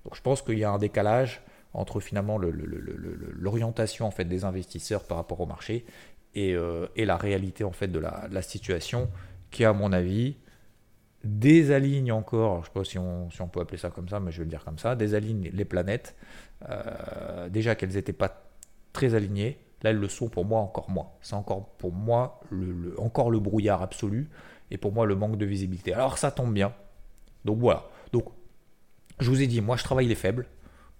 Donc 0.04 0.15
je 0.15 0.22
pense 0.22 0.42
qu'il 0.42 0.60
y 0.60 0.63
a 0.63 0.72
un 0.72 0.77
décalage 0.77 1.42
entre 1.74 2.00
finalement 2.00 2.38
l'orientation 2.38 4.06
en 4.06 4.12
fait 4.12 4.25
des 4.25 4.46
investisseurs 4.46 5.04
par 5.04 5.18
rapport 5.18 5.42
au 5.42 5.46
marché 5.46 5.86
et, 6.34 6.54
euh, 6.54 6.88
la 6.96 7.18
réalité 7.18 7.63
en 7.63 7.72
fait 7.72 7.88
de 7.88 8.00
la, 8.00 8.42
situation 8.42 9.10
qui 9.51 9.65
à 9.65 9.74
mon 9.74 9.92
avis 9.92 10.38
désaligne 11.24 12.12
encore, 12.12 12.58
je 12.58 12.60
ne 12.60 12.65
sais 12.65 12.72
pas 12.72 12.84
si 12.84 13.00
on, 13.00 13.32
si 13.32 13.42
on, 13.42 13.48
peut 13.48 13.60
appeler 13.60 13.77
ça 13.77 13.89
comme 13.89 14.08
ça, 14.08 14.20
mais 14.20 14.32
je 14.32 14.38
vais 14.38 14.44
le 14.44 14.50
dire 14.50 14.63
comme 14.63 14.77
ça, 14.77 14.96
désaligne 14.96 15.50
les 15.51 15.65
planètes. 15.65 16.15
Euh, 16.70 17.50
déjà 17.50 17.75
qu'elles 17.75 17.94
n'étaient 17.94 18.13
pas 18.13 18.48
très 18.94 19.15
alignées, 19.15 19.58
Là, 19.84 19.91
elles 19.91 19.98
le 19.98 20.10
sont 20.10 20.29
pour 20.29 20.46
moi 20.46 20.60
encore 20.60 20.89
moins. 20.89 21.10
C'est 21.22 21.36
encore 21.36 21.70
pour 21.77 21.91
moi 21.91 22.39
le, 22.50 22.96
encore 23.00 23.29
le 23.29 23.39
brouillard 23.39 23.82
absolu 23.82 24.29
et 24.72 24.77
pour 24.77 24.91
moi 24.91 25.05
le 25.05 25.15
manque 25.15 25.38
de 25.38 25.46
visibilité. 25.46 25.94
Alors 25.94 26.17
ça 26.17 26.32
tombe 26.32 26.53
bien. 26.53 26.74
Donc 27.44 27.60
voilà. 27.60 27.86
Donc 28.12 28.25
je 29.20 29.29
vous 29.29 29.41
ai 29.41 29.48
dit, 29.48 29.62
moi 29.62 29.77
je 29.77 29.84
travaille 29.84 30.08
les 30.08 30.15
faibles. 30.15 30.48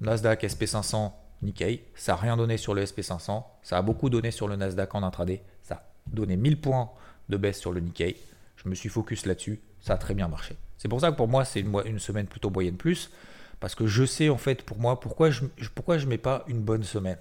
Nasdaq, 0.02 0.44
SP500, 0.44 1.12
Nikkei. 1.42 1.84
Ça 1.96 2.14
n'a 2.14 2.18
rien 2.18 2.38
donné 2.38 2.58
sur 2.58 2.74
le 2.74 2.84
SP500. 2.84 3.44
Ça 3.64 3.78
a 3.78 3.82
beaucoup 3.82 4.10
donné 4.10 4.32
sur 4.32 4.48
le 4.48 4.56
Nasdaq 4.56 4.94
en 4.94 5.04
intraday. 5.04 5.42
Ça 5.64 5.76
a 5.76 5.84
donné 6.08 6.38
1000 6.38 6.60
points 6.60 6.92
de 7.30 7.38
baisse 7.38 7.60
sur 7.60 7.72
le 7.72 7.80
Nikkei. 7.80 8.18
Je 8.58 8.70
me 8.70 8.76
suis 8.76 8.90
focus 8.90 9.26
là-dessus. 9.26 9.62
Ça 9.80 9.94
a 9.94 9.98
très 9.98 10.14
bien 10.14 10.28
marché. 10.28 10.56
C'est 10.78 10.88
pour 10.88 11.02
ça 11.02 11.12
que 11.12 11.16
pour 11.16 11.28
moi, 11.28 11.46
c'est 11.46 11.62
une, 11.62 12.00
semaine 12.00 12.28
plutôt 12.28 12.50
moyenne 12.50 12.78
plus. 12.78 13.12
Parce 13.60 13.74
que 13.74 13.88
je 13.88 14.06
sais 14.06 14.30
en 14.30 14.38
fait 14.38 14.64
pour 14.64 14.78
moi 14.78 15.00
pourquoi 15.00 15.30
je 15.30 15.46
ne 15.46 16.06
mets 16.06 16.18
pas 16.18 16.44
une 16.48 16.62
bonne 16.62 16.84
semaine. 16.84 17.18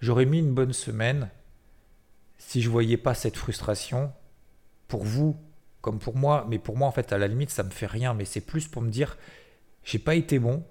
J'aurais 0.00 0.24
mis 0.24 0.38
une 0.38 0.54
bonne 0.54 0.72
semaine 0.72 1.30
si 2.38 2.62
je 2.62 2.70
voyais 2.70 2.96
pas 2.96 3.14
cette 3.14 3.36
frustration 3.36 4.12
pour 4.88 5.04
vous 5.04 5.36
comme 5.82 5.98
pour 5.98 6.16
moi, 6.16 6.46
mais 6.48 6.58
pour 6.58 6.76
moi 6.76 6.88
en 6.88 6.92
fait 6.92 7.12
à 7.12 7.18
la 7.18 7.28
limite 7.28 7.50
ça 7.50 7.62
me 7.62 7.70
fait 7.70 7.86
rien, 7.86 8.12
mais 8.14 8.24
c'est 8.24 8.40
plus 8.40 8.68
pour 8.68 8.82
me 8.82 8.90
dire 8.90 9.16
j'ai 9.84 9.98
pas 9.98 10.14
été 10.14 10.38
bon 10.38 10.62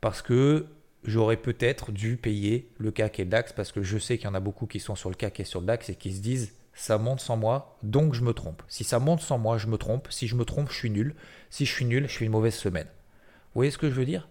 parce 0.00 0.22
que 0.22 0.66
j'aurais 1.04 1.36
peut-être 1.36 1.92
dû 1.92 2.16
payer 2.16 2.72
le 2.78 2.90
CAC 2.90 3.20
et 3.20 3.24
le 3.24 3.30
DAX 3.30 3.52
parce 3.52 3.72
que 3.72 3.82
je 3.82 3.98
sais 3.98 4.18
qu'il 4.18 4.26
y 4.26 4.30
en 4.30 4.34
a 4.34 4.40
beaucoup 4.40 4.66
qui 4.66 4.80
sont 4.80 4.96
sur 4.96 5.10
le 5.10 5.14
CAC 5.16 5.40
et 5.40 5.44
sur 5.44 5.60
le 5.60 5.66
DAX 5.66 5.90
et 5.90 5.94
qui 5.94 6.12
se 6.12 6.20
disent 6.20 6.54
ça 6.76 6.98
monte 6.98 7.20
sans 7.20 7.38
moi, 7.38 7.78
donc 7.82 8.12
je 8.12 8.22
me 8.22 8.34
trompe. 8.34 8.62
Si 8.68 8.84
ça 8.84 8.98
monte 8.98 9.22
sans 9.22 9.38
moi, 9.38 9.56
je 9.56 9.66
me 9.66 9.78
trompe. 9.78 10.08
Si 10.10 10.28
je 10.28 10.34
me 10.36 10.44
trompe, 10.44 10.68
je 10.70 10.76
suis 10.76 10.90
nul. 10.90 11.14
Si 11.48 11.64
je 11.64 11.72
suis 11.72 11.86
nul, 11.86 12.06
je 12.06 12.18
fais 12.18 12.26
une 12.26 12.32
mauvaise 12.32 12.54
semaine. 12.54 12.86
Vous 12.86 13.60
voyez 13.60 13.70
ce 13.70 13.78
que 13.78 13.88
je 13.88 13.94
veux 13.94 14.04
dire? 14.04 14.28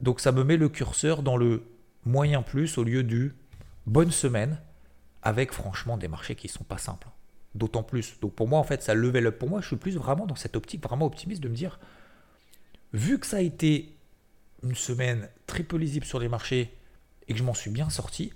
Donc 0.00 0.20
ça 0.20 0.32
me 0.32 0.44
met 0.44 0.58
le 0.58 0.68
curseur 0.68 1.22
dans 1.22 1.38
le 1.38 1.62
moyen 2.04 2.42
plus 2.42 2.78
au 2.78 2.84
lieu 2.84 3.02
du 3.02 3.34
bonne 3.86 4.10
semaine, 4.10 4.60
avec 5.22 5.52
franchement 5.52 5.96
des 5.96 6.08
marchés 6.08 6.34
qui 6.34 6.48
sont 6.48 6.64
pas 6.64 6.78
simples. 6.78 7.08
D'autant 7.54 7.82
plus. 7.82 8.18
Donc 8.20 8.34
pour 8.34 8.48
moi, 8.48 8.58
en 8.58 8.64
fait, 8.64 8.82
ça 8.82 8.94
level 8.94 9.26
up. 9.26 9.38
Pour 9.38 9.48
moi, 9.48 9.60
je 9.60 9.66
suis 9.66 9.76
plus 9.76 9.96
vraiment 9.96 10.26
dans 10.26 10.36
cette 10.36 10.56
optique 10.56 10.82
vraiment 10.82 11.06
optimiste 11.06 11.42
de 11.42 11.48
me 11.48 11.54
dire, 11.54 11.80
vu 12.92 13.18
que 13.18 13.26
ça 13.26 13.38
a 13.38 13.40
été 13.40 13.96
une 14.62 14.74
semaine 14.74 15.28
très 15.46 15.62
peu 15.62 15.76
lisible 15.76 16.06
sur 16.06 16.20
les 16.20 16.28
marchés 16.28 16.72
et 17.26 17.32
que 17.32 17.38
je 17.38 17.44
m'en 17.44 17.54
suis 17.54 17.70
bien 17.70 17.90
sorti, 17.90 18.32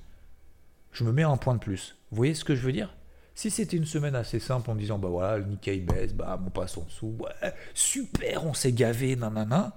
je 0.92 1.04
me 1.04 1.12
mets 1.12 1.22
un 1.22 1.36
point 1.36 1.54
de 1.54 1.60
plus. 1.60 1.96
Vous 2.10 2.16
voyez 2.16 2.34
ce 2.34 2.44
que 2.44 2.54
je 2.54 2.62
veux 2.62 2.72
dire? 2.72 2.94
Si 3.36 3.50
c'était 3.50 3.76
une 3.76 3.84
semaine 3.84 4.14
assez 4.14 4.38
simple 4.38 4.70
en 4.70 4.76
disant 4.76 4.98
bah 4.98 5.08
voilà, 5.08 5.38
le 5.38 5.44
Nikkei 5.44 5.80
baisse, 5.80 6.12
bah 6.12 6.38
mon 6.40 6.50
passe 6.50 6.76
en 6.76 6.82
dessous, 6.82 7.16
ouais, 7.18 7.52
super, 7.74 8.46
on 8.46 8.54
s'est 8.54 8.72
gavé, 8.72 9.16
nanana. 9.16 9.76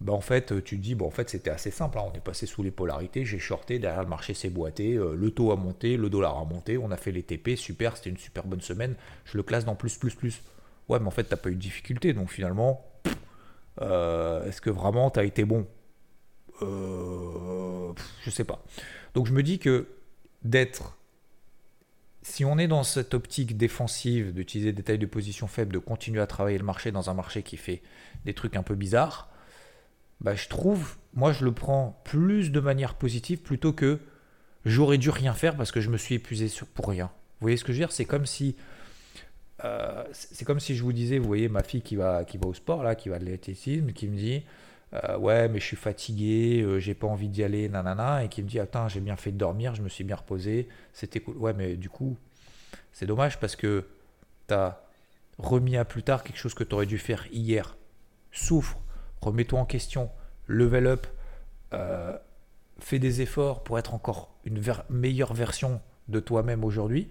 Bah 0.00 0.12
en 0.12 0.20
fait, 0.20 0.62
tu 0.64 0.76
te 0.76 0.82
dis, 0.82 0.94
bon, 0.94 1.06
en 1.06 1.10
fait, 1.10 1.30
c'était 1.30 1.50
assez 1.50 1.70
simple. 1.70 1.98
Hein. 1.98 2.04
On 2.12 2.16
est 2.16 2.20
passé 2.20 2.46
sous 2.46 2.62
les 2.62 2.70
polarités, 2.70 3.24
j'ai 3.24 3.38
shorté, 3.38 3.78
derrière 3.78 4.02
le 4.02 4.08
marché 4.08 4.34
s'est 4.34 4.50
boité, 4.50 4.94
euh, 4.94 5.14
le 5.14 5.30
taux 5.30 5.52
a 5.52 5.56
monté, 5.56 5.96
le 5.96 6.10
dollar 6.10 6.36
a 6.36 6.44
monté, 6.44 6.76
on 6.78 6.90
a 6.90 6.96
fait 6.96 7.12
les 7.12 7.22
TP, 7.22 7.56
super, 7.56 7.96
c'était 7.96 8.10
une 8.10 8.18
super 8.18 8.44
bonne 8.44 8.60
semaine. 8.60 8.96
Je 9.24 9.36
le 9.36 9.42
classe 9.42 9.64
dans 9.64 9.76
plus, 9.76 9.96
plus, 9.96 10.14
plus. 10.14 10.42
Ouais, 10.88 10.98
mais 10.98 11.06
en 11.06 11.10
fait, 11.10 11.24
t'as 11.24 11.36
pas 11.36 11.48
eu 11.48 11.54
de 11.54 11.60
difficulté, 11.60 12.12
donc 12.12 12.30
finalement, 12.30 12.84
euh, 13.80 14.44
est-ce 14.46 14.60
que 14.60 14.70
vraiment 14.70 15.10
tu 15.10 15.20
as 15.20 15.24
été 15.24 15.44
bon? 15.44 15.66
Euh, 16.62 17.92
Je 18.22 18.30
sais 18.30 18.44
pas. 18.44 18.62
Donc 19.14 19.26
je 19.26 19.32
me 19.32 19.42
dis 19.42 19.58
que 19.58 19.86
d'être, 20.42 20.98
si 22.22 22.44
on 22.44 22.58
est 22.58 22.68
dans 22.68 22.82
cette 22.82 23.14
optique 23.14 23.56
défensive, 23.56 24.34
d'utiliser 24.34 24.72
des 24.72 24.82
tailles 24.82 24.98
de 24.98 25.06
position 25.06 25.46
faibles, 25.46 25.72
de 25.72 25.78
continuer 25.78 26.20
à 26.20 26.26
travailler 26.26 26.58
le 26.58 26.64
marché 26.64 26.92
dans 26.92 27.10
un 27.10 27.14
marché 27.14 27.42
qui 27.42 27.56
fait 27.56 27.82
des 28.24 28.34
trucs 28.34 28.56
un 28.56 28.62
peu 28.62 28.74
bizarres, 28.74 29.30
bah, 30.20 30.34
je 30.34 30.48
trouve, 30.48 30.96
moi 31.14 31.32
je 31.32 31.44
le 31.44 31.52
prends 31.52 32.00
plus 32.04 32.50
de 32.50 32.60
manière 32.60 32.94
positive 32.94 33.40
plutôt 33.40 33.72
que 33.72 33.98
j'aurais 34.64 34.98
dû 34.98 35.10
rien 35.10 35.34
faire 35.34 35.56
parce 35.56 35.72
que 35.72 35.80
je 35.80 35.90
me 35.90 35.96
suis 35.96 36.16
épuisé 36.16 36.50
pour 36.74 36.88
rien. 36.88 37.06
Vous 37.06 37.46
voyez 37.46 37.56
ce 37.56 37.64
que 37.64 37.72
je 37.72 37.78
veux 37.78 37.86
dire? 37.86 37.92
C'est 37.92 38.04
comme 38.04 38.26
si 38.26 38.56
euh, 39.64 40.04
c'est 40.12 40.44
comme 40.44 40.60
si 40.60 40.74
je 40.74 40.82
vous 40.82 40.92
disais, 40.92 41.18
vous 41.18 41.26
voyez 41.26 41.48
ma 41.48 41.62
fille 41.62 41.82
qui 41.82 41.96
va, 41.96 42.24
qui 42.24 42.38
va 42.38 42.46
au 42.46 42.54
sport, 42.54 42.82
là, 42.82 42.94
qui 42.94 43.08
va 43.08 43.18
de 43.18 43.24
l'athlétisme, 43.24 43.92
qui 43.92 44.08
me 44.08 44.16
dit 44.16 44.42
euh, 44.94 45.16
Ouais, 45.18 45.48
mais 45.48 45.60
je 45.60 45.64
suis 45.64 45.76
fatigué, 45.76 46.62
euh, 46.62 46.78
j'ai 46.80 46.94
pas 46.94 47.06
envie 47.06 47.28
d'y 47.28 47.42
aller, 47.42 47.68
nanana, 47.68 48.24
et 48.24 48.28
qui 48.28 48.42
me 48.42 48.48
dit 48.48 48.58
Attends, 48.58 48.88
j'ai 48.88 49.00
bien 49.00 49.16
fait 49.16 49.32
de 49.32 49.38
dormir, 49.38 49.74
je 49.74 49.82
me 49.82 49.88
suis 49.88 50.04
bien 50.04 50.16
reposé, 50.16 50.68
c'était 50.92 51.20
cool. 51.20 51.36
Ouais, 51.36 51.54
mais 51.54 51.76
du 51.76 51.88
coup, 51.88 52.16
c'est 52.92 53.06
dommage 53.06 53.38
parce 53.40 53.56
que 53.56 53.86
tu 54.48 54.54
as 54.54 54.82
remis 55.38 55.76
à 55.76 55.84
plus 55.84 56.02
tard 56.02 56.22
quelque 56.22 56.38
chose 56.38 56.54
que 56.54 56.64
tu 56.64 56.74
aurais 56.74 56.86
dû 56.86 56.98
faire 56.98 57.26
hier. 57.32 57.76
Souffre, 58.32 58.78
remets-toi 59.24 59.60
en 59.60 59.64
question, 59.64 60.10
level 60.46 60.86
up, 60.86 61.06
fais 62.78 62.98
des 62.98 63.20
efforts 63.20 63.64
pour 63.64 63.78
être 63.78 63.94
encore 63.94 64.34
une 64.44 64.62
meilleure 64.90 65.34
version 65.34 65.80
de 66.08 66.20
toi-même 66.20 66.64
aujourd'hui 66.64 67.10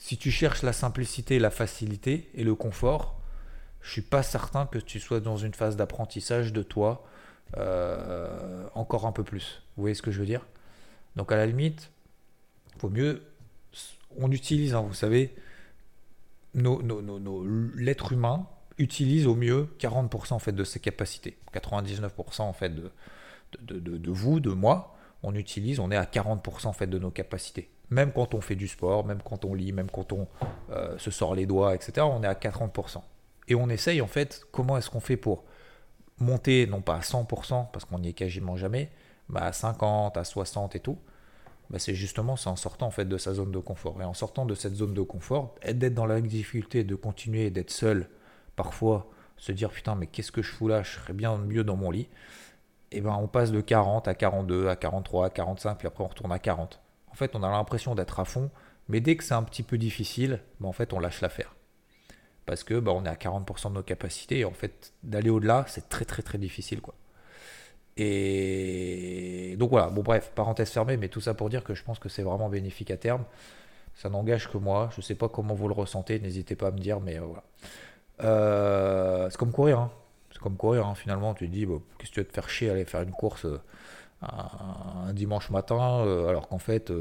si 0.00 0.16
tu 0.16 0.30
cherches 0.30 0.62
la 0.62 0.72
simplicité, 0.72 1.38
la 1.38 1.50
facilité 1.50 2.30
et 2.34 2.42
le 2.42 2.54
confort, 2.54 3.20
je 3.82 3.92
suis 3.92 4.02
pas 4.02 4.22
certain 4.22 4.64
que 4.64 4.78
tu 4.78 4.98
sois 4.98 5.20
dans 5.20 5.36
une 5.36 5.52
phase 5.52 5.76
d'apprentissage 5.76 6.54
de 6.54 6.62
toi 6.62 7.04
euh, 7.58 8.66
encore 8.74 9.06
un 9.06 9.12
peu 9.12 9.22
plus. 9.22 9.62
Vous 9.76 9.82
voyez 9.82 9.94
ce 9.94 10.00
que 10.00 10.10
je 10.10 10.18
veux 10.18 10.26
dire? 10.26 10.46
Donc 11.16 11.30
à 11.32 11.36
la 11.36 11.44
limite, 11.44 11.90
vaut 12.78 12.88
mieux. 12.88 13.22
On 14.16 14.32
utilise, 14.32 14.74
hein, 14.74 14.80
vous 14.80 14.94
savez, 14.94 15.34
nos, 16.54 16.80
l'être 17.76 18.12
humain 18.12 18.46
utilise 18.80 19.26
au 19.26 19.34
mieux 19.34 19.68
40% 19.78 20.32
en 20.32 20.38
fait 20.38 20.52
de 20.52 20.64
ses 20.64 20.80
capacités. 20.80 21.38
99% 21.54 22.42
en 22.42 22.52
fait 22.52 22.74
de, 22.74 22.90
de, 23.60 23.78
de, 23.78 24.10
vous, 24.10 24.40
de 24.40 24.50
moi, 24.50 24.96
on 25.22 25.34
utilise, 25.34 25.80
on 25.80 25.90
est 25.90 25.96
à 25.96 26.04
40% 26.04 26.66
en 26.66 26.72
fait 26.72 26.86
de 26.86 26.98
nos 26.98 27.10
capacités. 27.10 27.70
Même 27.90 28.12
quand 28.12 28.34
on 28.34 28.40
fait 28.40 28.54
du 28.54 28.68
sport, 28.68 29.04
même 29.04 29.20
quand 29.22 29.44
on 29.44 29.54
lit, 29.54 29.72
même 29.72 29.90
quand 29.90 30.12
on 30.12 30.28
euh, 30.70 30.96
se 30.98 31.10
sort 31.10 31.34
les 31.34 31.46
doigts, 31.46 31.74
etc., 31.74 32.06
on 32.10 32.22
est 32.22 32.26
à 32.26 32.34
40%. 32.34 33.02
Et 33.48 33.54
on 33.54 33.68
essaye 33.68 34.00
en 34.00 34.06
fait, 34.06 34.44
comment 34.52 34.78
est-ce 34.78 34.88
qu'on 34.90 35.00
fait 35.00 35.16
pour 35.16 35.44
monter, 36.18 36.66
non 36.66 36.80
pas 36.80 36.96
à 36.96 37.00
100%, 37.00 37.70
parce 37.72 37.84
qu'on 37.84 37.98
n'y 37.98 38.08
est 38.08 38.12
quasiment 38.12 38.56
jamais, 38.56 38.90
mais 39.28 39.40
à 39.40 39.52
50, 39.52 40.16
à 40.16 40.24
60 40.24 40.76
et 40.76 40.80
tout, 40.80 40.98
bah, 41.68 41.78
c'est 41.78 41.94
justement 41.94 42.36
en 42.44 42.56
sortant 42.56 42.90
fait 42.90 43.04
de 43.04 43.18
sa 43.18 43.34
zone 43.34 43.52
de 43.52 43.58
confort. 43.58 44.00
Et 44.00 44.04
en 44.04 44.14
sortant 44.14 44.46
de 44.46 44.54
cette 44.54 44.74
zone 44.74 44.94
de 44.94 45.02
confort, 45.02 45.54
d'être 45.64 45.94
dans 45.94 46.06
la 46.06 46.20
difficulté 46.20 46.84
de 46.84 46.94
continuer 46.94 47.50
d'être 47.50 47.70
seul, 47.70 48.08
parfois 48.62 49.06
se 49.38 49.52
dire 49.52 49.70
putain 49.70 49.94
mais 49.94 50.06
qu'est-ce 50.06 50.32
que 50.32 50.42
je 50.42 50.50
fous 50.50 50.68
là, 50.68 50.82
je 50.82 50.90
serais 50.90 51.14
bien 51.14 51.38
mieux 51.38 51.64
dans 51.64 51.76
mon 51.76 51.90
lit, 51.90 52.08
et 52.92 53.00
ben 53.00 53.16
on 53.18 53.26
passe 53.26 53.52
de 53.52 53.62
40 53.62 54.06
à 54.06 54.14
42, 54.14 54.68
à 54.68 54.76
43, 54.76 55.26
à 55.26 55.30
45, 55.30 55.78
puis 55.78 55.88
après 55.88 56.04
on 56.04 56.08
retourne 56.08 56.30
à 56.30 56.38
40. 56.38 56.78
En 57.10 57.14
fait, 57.14 57.34
on 57.34 57.42
a 57.42 57.50
l'impression 57.50 57.94
d'être 57.94 58.20
à 58.20 58.26
fond, 58.26 58.50
mais 58.88 59.00
dès 59.00 59.16
que 59.16 59.24
c'est 59.24 59.32
un 59.32 59.42
petit 59.42 59.62
peu 59.62 59.78
difficile, 59.78 60.40
bah, 60.60 60.68
en 60.68 60.72
fait, 60.72 60.92
on 60.92 61.00
lâche 61.00 61.22
l'affaire. 61.22 61.54
Parce 62.44 62.64
que 62.64 62.78
bah, 62.78 62.92
on 62.94 63.04
est 63.04 63.08
à 63.08 63.14
40% 63.14 63.70
de 63.70 63.74
nos 63.74 63.82
capacités, 63.82 64.40
et 64.40 64.44
en 64.44 64.52
fait, 64.52 64.92
d'aller 65.02 65.30
au-delà, 65.30 65.64
c'est 65.68 65.88
très 65.88 66.04
très 66.04 66.22
très 66.22 66.36
difficile. 66.36 66.82
quoi. 66.82 66.94
Et 67.96 69.56
donc 69.58 69.70
voilà, 69.70 69.88
bon 69.88 70.02
bref, 70.02 70.32
parenthèse 70.34 70.70
fermée, 70.70 70.98
mais 70.98 71.08
tout 71.08 71.20
ça 71.22 71.32
pour 71.32 71.48
dire 71.48 71.64
que 71.64 71.74
je 71.74 71.82
pense 71.82 71.98
que 71.98 72.10
c'est 72.10 72.22
vraiment 72.22 72.50
bénéfique 72.50 72.90
à 72.90 72.98
terme. 72.98 73.24
Ça 73.94 74.10
n'engage 74.10 74.48
que 74.50 74.58
moi, 74.58 74.90
je 74.94 75.00
sais 75.00 75.14
pas 75.14 75.28
comment 75.28 75.54
vous 75.54 75.68
le 75.68 75.74
ressentez, 75.74 76.20
n'hésitez 76.20 76.56
pas 76.56 76.68
à 76.68 76.70
me 76.70 76.78
dire, 76.78 77.00
mais 77.00 77.18
euh, 77.18 77.24
voilà. 77.24 77.44
Euh, 78.22 79.28
c'est 79.30 79.36
comme 79.38 79.52
courir, 79.52 79.78
hein. 79.78 79.90
c'est 80.32 80.40
comme 80.40 80.56
courir 80.56 80.86
hein. 80.86 80.94
finalement, 80.94 81.34
tu 81.34 81.46
te 81.48 81.52
dis, 81.52 81.66
qu'est-ce 81.98 82.10
que 82.10 82.14
tu 82.14 82.20
vas 82.20 82.24
te 82.24 82.32
faire 82.32 82.48
chier 82.48 82.70
aller 82.70 82.84
faire 82.84 83.02
une 83.02 83.12
course 83.12 83.46
euh, 83.46 83.60
un, 84.22 85.12
dimanche 85.14 85.50
matin, 85.50 86.00
euh, 86.04 86.28
alors 86.28 86.48
qu'en 86.48 86.58
fait, 86.58 86.92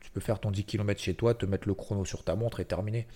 tu 0.00 0.10
peux 0.12 0.20
faire 0.20 0.38
ton 0.38 0.50
10 0.50 0.64
km 0.64 1.00
chez 1.00 1.14
toi, 1.14 1.34
te 1.34 1.46
mettre 1.46 1.66
le 1.66 1.74
chrono 1.74 2.04
sur 2.04 2.22
ta 2.22 2.36
montre 2.36 2.60
et 2.60 2.64
terminer. 2.64 3.08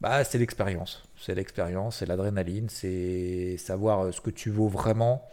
Bah, 0.00 0.24
c'est 0.24 0.38
l'expérience. 0.38 1.02
C'est 1.16 1.34
l'expérience, 1.34 1.98
c'est 1.98 2.06
l'adrénaline, 2.06 2.68
c'est 2.68 3.56
savoir 3.58 4.12
ce 4.12 4.20
que 4.20 4.30
tu 4.30 4.50
vaux 4.50 4.68
vraiment 4.68 5.28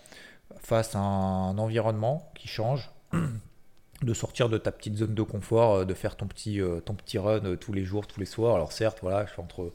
face 0.60 0.96
à 0.96 1.00
un 1.00 1.58
environnement 1.58 2.32
qui 2.36 2.48
change, 2.48 2.92
de 4.02 4.14
sortir 4.14 4.50
de 4.50 4.58
ta 4.58 4.72
petite 4.72 4.98
zone 4.98 5.14
de 5.14 5.22
confort, 5.24 5.86
de 5.86 5.94
faire 5.94 6.16
ton 6.16 6.28
petit, 6.28 6.62
ton 6.84 6.94
petit 6.94 7.18
run 7.18 7.56
tous 7.56 7.74
les 7.74 7.86
jours, 7.86 8.08
tous 8.08 8.20
les 8.20 8.26
soirs. 8.26 8.56
Alors 8.56 8.72
certes, 8.72 9.00
voilà, 9.02 9.26
je 9.26 9.32
fais 9.32 9.42
entre 9.42 9.72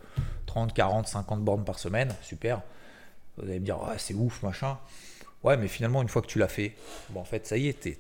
30, 0.47 0.75
40, 0.75 1.09
50 1.09 1.43
bornes 1.43 1.65
par 1.65 1.79
semaine, 1.79 2.15
super. 2.23 2.61
Vous 3.37 3.49
allez 3.49 3.61
me 3.61 3.65
dire, 3.65 3.79
c'est 3.97 4.15
ouf, 4.15 4.43
machin. 4.43 4.79
Ouais, 5.43 5.57
mais 5.57 5.69
finalement, 5.69 6.03
une 6.03 6.09
fois 6.09 6.23
que 6.23 6.27
tu 6.27 6.39
l'as 6.39 6.49
fait, 6.49 6.75
bon, 7.11 7.21
en 7.21 7.25
fait, 7.25 7.47
ça 7.47 7.57
y 7.57 7.69
est, 7.69 7.81
tu 7.81 7.97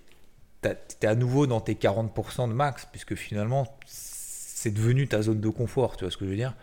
es, 0.64 1.06
à 1.06 1.14
nouveau 1.14 1.46
dans 1.46 1.60
tes 1.60 1.74
40% 1.74 2.48
de 2.48 2.52
max, 2.52 2.86
puisque 2.90 3.14
finalement, 3.14 3.66
c'est 3.86 4.70
devenu 4.70 5.08
ta 5.08 5.22
zone 5.22 5.40
de 5.40 5.48
confort, 5.48 5.96
tu 5.96 6.04
vois 6.04 6.10
ce 6.10 6.18
que 6.18 6.26
je 6.26 6.30
veux 6.30 6.36
dire 6.36 6.54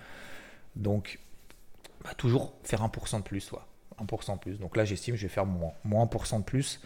Donc, 0.75 1.19
bah, 2.03 2.11
toujours 2.15 2.53
faire 2.63 2.81
1% 2.81 3.17
de 3.17 3.23
plus, 3.23 3.41
soit 3.41 3.67
1% 3.99 4.35
de 4.35 4.39
plus. 4.39 4.59
Donc 4.59 4.77
là, 4.77 4.85
j'estime 4.85 5.15
je 5.15 5.23
vais 5.23 5.33
faire 5.33 5.45
mon, 5.45 5.73
1% 5.85 6.39
de 6.39 6.43
plus 6.43 6.79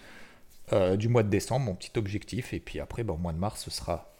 euh, 0.74 0.96
du 0.96 1.10
mois 1.10 1.24
de 1.24 1.30
décembre, 1.30 1.66
mon 1.66 1.76
petit 1.76 1.92
objectif, 1.98 2.54
et 2.54 2.60
puis 2.60 2.80
après, 2.80 3.04
bah, 3.04 3.14
au 3.14 3.18
mois 3.18 3.34
de 3.34 3.38
mars, 3.38 3.62
ce 3.62 3.72
sera 3.72 4.14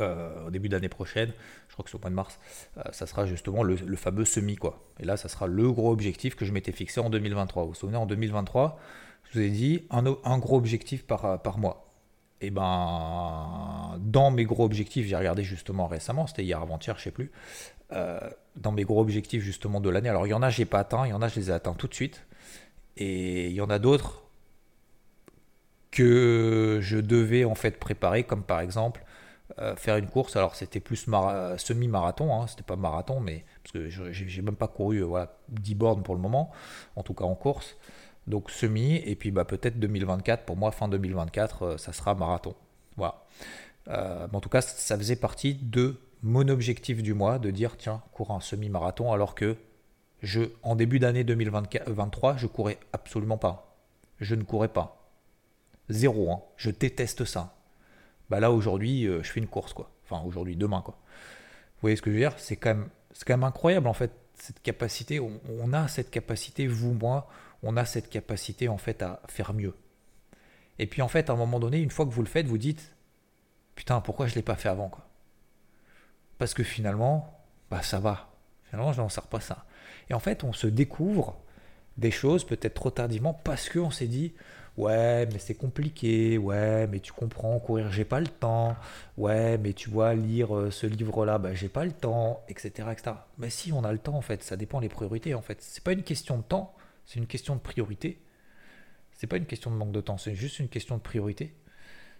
euh, 0.00 0.46
au 0.46 0.50
début 0.50 0.70
d'année 0.70 0.88
prochaine, 0.88 1.32
je 1.68 1.74
crois 1.74 1.84
que 1.84 1.90
c'est 1.90 1.96
au 1.96 2.00
mois 2.00 2.08
de 2.08 2.14
mars, 2.14 2.38
euh, 2.78 2.82
ça 2.92 3.06
sera 3.06 3.26
justement 3.26 3.62
le, 3.62 3.76
fameux 3.96 4.24
semi 4.24 4.56
quoi. 4.56 4.82
Et 4.98 5.04
là, 5.04 5.18
ça 5.18 5.28
sera 5.28 5.46
le 5.46 5.70
gros 5.70 5.92
objectif 5.92 6.36
que 6.36 6.46
je 6.46 6.52
m'étais 6.52 6.72
fixé 6.72 7.00
en 7.00 7.10
2023. 7.10 7.64
Vous 7.64 7.70
vous 7.70 7.74
souvenez, 7.74 7.98
en 7.98 8.06
2023, 8.06 8.78
je 9.24 9.38
vous 9.38 9.44
ai 9.44 9.50
dit 9.50 9.86
un, 9.90 10.38
gros 10.38 10.56
objectif 10.56 11.04
par, 11.04 11.42
par 11.42 11.58
mois. 11.58 11.92
Et 12.40 12.50
ben, 12.50 13.98
dans 14.00 14.30
mes 14.30 14.44
gros 14.44 14.64
objectifs, 14.64 15.06
j'ai 15.06 15.16
regardé 15.16 15.44
justement 15.44 15.86
récemment, 15.86 16.26
c'était 16.26 16.44
hier 16.44 16.60
avant-hier, 16.60 16.96
je 16.98 17.04
sais 17.04 17.10
plus. 17.10 17.30
Dans 18.56 18.72
mes 18.72 18.84
gros 18.84 19.02
objectifs 19.02 19.42
justement 19.42 19.80
de 19.80 19.90
l'année, 19.90 20.08
alors 20.08 20.26
il 20.26 20.30
y 20.30 20.34
en 20.34 20.42
a 20.42 20.48
j'ai 20.48 20.64
pas 20.64 20.78
atteint, 20.78 21.06
il 21.06 21.10
y 21.10 21.12
en 21.12 21.20
a 21.20 21.28
je 21.28 21.38
les 21.38 21.50
ai 21.50 21.52
atteints 21.52 21.74
tout 21.74 21.88
de 21.88 21.94
suite, 21.94 22.24
et 22.96 23.48
il 23.48 23.52
y 23.52 23.60
en 23.60 23.68
a 23.68 23.78
d'autres 23.78 24.21
que 25.92 26.78
je 26.82 26.98
devais 26.98 27.44
en 27.44 27.54
fait 27.54 27.78
préparer, 27.78 28.24
comme 28.24 28.42
par 28.42 28.60
exemple 28.60 29.04
euh, 29.58 29.76
faire 29.76 29.96
une 29.96 30.08
course. 30.08 30.34
Alors 30.36 30.56
c'était 30.56 30.80
plus 30.80 31.06
semi-marathon, 31.58 32.34
hein, 32.34 32.46
c'était 32.48 32.62
pas 32.62 32.76
marathon, 32.76 33.20
mais 33.20 33.44
parce 33.62 33.72
que 33.72 33.88
j'ai 33.88 34.42
même 34.42 34.56
pas 34.56 34.68
couru 34.68 34.98
euh, 34.98 35.04
voilà, 35.04 35.36
10 35.50 35.74
bornes 35.74 36.02
pour 36.02 36.14
le 36.14 36.20
moment, 36.20 36.50
en 36.96 37.02
tout 37.02 37.14
cas 37.14 37.24
en 37.24 37.34
course. 37.34 37.76
Donc 38.26 38.50
semi, 38.50 38.96
et 38.96 39.14
puis 39.14 39.30
bah, 39.30 39.44
peut-être 39.44 39.78
2024, 39.78 40.44
pour 40.44 40.56
moi 40.56 40.70
fin 40.72 40.88
2024, 40.88 41.62
euh, 41.62 41.76
ça 41.76 41.92
sera 41.92 42.14
marathon. 42.14 42.54
Voilà. 42.96 43.22
en 44.32 44.40
tout 44.40 44.48
cas, 44.48 44.60
ça 44.60 44.96
faisait 44.96 45.16
partie 45.16 45.54
de 45.54 45.96
mon 46.22 46.48
objectif 46.48 47.02
du 47.02 47.14
mois, 47.14 47.38
de 47.38 47.50
dire 47.50 47.76
tiens, 47.76 48.02
cours 48.12 48.30
un 48.30 48.40
semi-marathon, 48.40 49.12
alors 49.12 49.34
que 49.34 49.56
je, 50.22 50.42
en 50.62 50.76
début 50.76 50.98
d'année 50.98 51.24
2023, 51.24 52.36
je 52.36 52.46
courais 52.46 52.78
absolument 52.92 53.38
pas. 53.38 53.76
Je 54.20 54.34
ne 54.34 54.44
courais 54.44 54.68
pas. 54.68 55.01
Zéro, 55.92 56.32
hein. 56.32 56.42
je 56.56 56.70
déteste 56.70 57.24
ça 57.24 57.56
Bah 58.30 58.40
là 58.40 58.50
aujourd'hui, 58.50 59.04
je 59.04 59.28
fais 59.30 59.40
une 59.40 59.46
course 59.46 59.72
quoi. 59.72 59.90
Enfin 60.04 60.24
aujourd'hui, 60.26 60.56
demain 60.56 60.82
quoi. 60.82 60.98
Vous 61.76 61.86
voyez 61.86 61.96
ce 61.96 62.02
que 62.02 62.10
je 62.10 62.14
veux 62.14 62.20
dire? 62.20 62.34
C'est 62.38 62.56
quand 62.56 62.76
même, 63.28 63.44
incroyable 63.44 63.88
en 63.88 63.92
fait 63.92 64.12
cette 64.36 64.62
capacité. 64.62 65.20
On, 65.20 65.72
a 65.72 65.88
cette 65.88 66.10
capacité, 66.10 66.66
vous, 66.66 66.92
moi, 66.92 67.28
on 67.62 67.76
a 67.76 67.84
cette 67.84 68.08
capacité 68.08 68.68
en 68.68 68.78
fait 68.78 69.02
à 69.02 69.20
faire 69.28 69.52
mieux. 69.52 69.74
Et 70.78 70.86
puis 70.86 71.02
en 71.02 71.08
fait, 71.08 71.28
à 71.28 71.32
un 71.32 71.36
moment 71.36 71.60
donné, 71.60 71.78
une 71.80 71.90
fois 71.90 72.06
que 72.06 72.10
vous 72.10 72.22
le 72.22 72.28
faites, 72.28 72.46
vous 72.46 72.58
dites 72.58 72.94
putain, 73.74 74.00
pourquoi 74.00 74.26
je 74.26 74.34
l'ai 74.36 74.42
pas 74.42 74.54
fait 74.54 74.68
avant 74.68 74.88
quoi? 74.88 75.08
Parce 76.38 76.54
que 76.54 76.62
finalement, 76.62 77.44
bah 77.70 77.82
ça 77.82 77.98
va. 77.98 78.30
Finalement, 78.64 78.92
je 78.92 79.00
n'en 79.00 79.08
sers 79.08 79.26
pas 79.26 79.40
ça. 79.40 79.66
Et 80.08 80.14
en 80.14 80.20
fait, 80.20 80.44
on 80.44 80.52
se 80.52 80.66
découvre 80.66 81.40
des 81.96 82.10
choses 82.10 82.44
peut-être 82.44 82.74
trop 82.74 82.90
tardivement 82.90 83.34
parce 83.34 83.68
qu'on 83.68 83.90
s'est 83.90 84.06
dit 84.06 84.34
ouais 84.76 85.26
mais 85.26 85.38
c'est 85.38 85.54
compliqué 85.54 86.38
ouais 86.38 86.86
mais 86.86 87.00
tu 87.00 87.12
comprends 87.12 87.58
courir 87.58 87.90
j'ai 87.92 88.04
pas 88.04 88.20
le 88.20 88.26
temps. 88.26 88.76
Ouais 89.16 89.58
mais 89.58 89.72
tu 89.72 89.90
vois 89.90 90.14
lire 90.14 90.56
euh, 90.56 90.70
ce 90.70 90.86
livre 90.86 91.24
là 91.26 91.38
bah 91.38 91.54
j'ai 91.54 91.68
pas 91.68 91.84
le 91.84 91.92
temps 91.92 92.42
etc 92.48 92.88
etc 92.92 93.16
mais 93.38 93.50
si 93.50 93.72
on 93.72 93.84
a 93.84 93.92
le 93.92 93.98
temps 93.98 94.14
en 94.14 94.22
fait 94.22 94.42
ça 94.42 94.56
dépend 94.56 94.80
des 94.80 94.88
priorités 94.88 95.34
en 95.34 95.42
fait. 95.42 95.58
C'est 95.60 95.84
pas 95.84 95.92
une 95.92 96.02
question 96.02 96.38
de 96.38 96.42
temps 96.42 96.74
c'est 97.06 97.18
une 97.18 97.26
question 97.26 97.54
de 97.56 97.60
priorité. 97.60 98.22
C'est 99.12 99.26
pas 99.26 99.36
une 99.36 99.46
question 99.46 99.70
de 99.70 99.76
manque 99.76 99.92
de 99.92 100.00
temps 100.00 100.18
c'est 100.18 100.34
juste 100.34 100.58
une 100.58 100.68
question 100.68 100.96
de 100.96 101.02
priorité. 101.02 101.54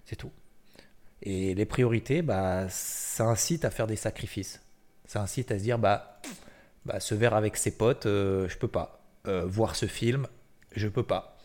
C'est 0.04 0.16
tout. 0.16 0.32
Et 1.22 1.54
les 1.54 1.66
priorités 1.66 2.22
bah 2.22 2.66
ça 2.68 3.24
incite 3.24 3.64
à 3.64 3.70
faire 3.70 3.86
des 3.86 3.96
sacrifices. 3.96 4.60
Ça 5.06 5.20
incite 5.20 5.50
à 5.50 5.58
se 5.58 5.62
dire 5.62 5.78
bah, 5.78 6.20
bah 6.84 7.00
ce 7.00 7.14
verre 7.14 7.34
avec 7.34 7.56
ses 7.56 7.76
potes 7.76 8.06
euh, 8.06 8.48
je 8.48 8.58
peux 8.58 8.68
pas. 8.68 9.00
Euh, 9.28 9.44
voir 9.46 9.76
ce 9.76 9.86
film, 9.86 10.26
je 10.74 10.88
peux 10.88 11.04
pas. 11.04 11.36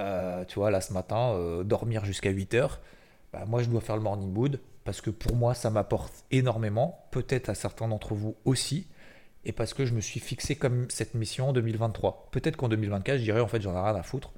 Euh, 0.00 0.44
tu 0.44 0.58
vois, 0.58 0.70
là 0.70 0.80
ce 0.80 0.92
matin, 0.92 1.32
euh, 1.34 1.64
dormir 1.64 2.04
jusqu'à 2.04 2.30
8 2.30 2.54
heures, 2.54 2.80
bah, 3.32 3.44
moi 3.46 3.62
je 3.62 3.68
dois 3.68 3.80
faire 3.80 3.96
le 3.96 4.02
morning 4.02 4.34
wood 4.36 4.60
parce 4.84 5.00
que 5.00 5.10
pour 5.10 5.34
moi 5.36 5.54
ça 5.54 5.70
m'apporte 5.70 6.24
énormément, 6.30 7.04
peut-être 7.10 7.48
à 7.48 7.54
certains 7.54 7.88
d'entre 7.88 8.14
vous 8.14 8.36
aussi, 8.44 8.86
et 9.44 9.52
parce 9.52 9.74
que 9.74 9.86
je 9.86 9.94
me 9.94 10.00
suis 10.00 10.20
fixé 10.20 10.56
comme 10.56 10.88
cette 10.90 11.14
mission 11.14 11.50
en 11.50 11.52
2023. 11.52 12.28
Peut-être 12.30 12.56
qu'en 12.56 12.68
2024 12.68 13.18
je 13.18 13.24
dirais 13.24 13.40
en 13.40 13.48
fait 13.48 13.60
j'en 13.60 13.72
ai 13.72 13.80
rien 13.80 13.96
à 13.96 14.02
foutre, 14.02 14.32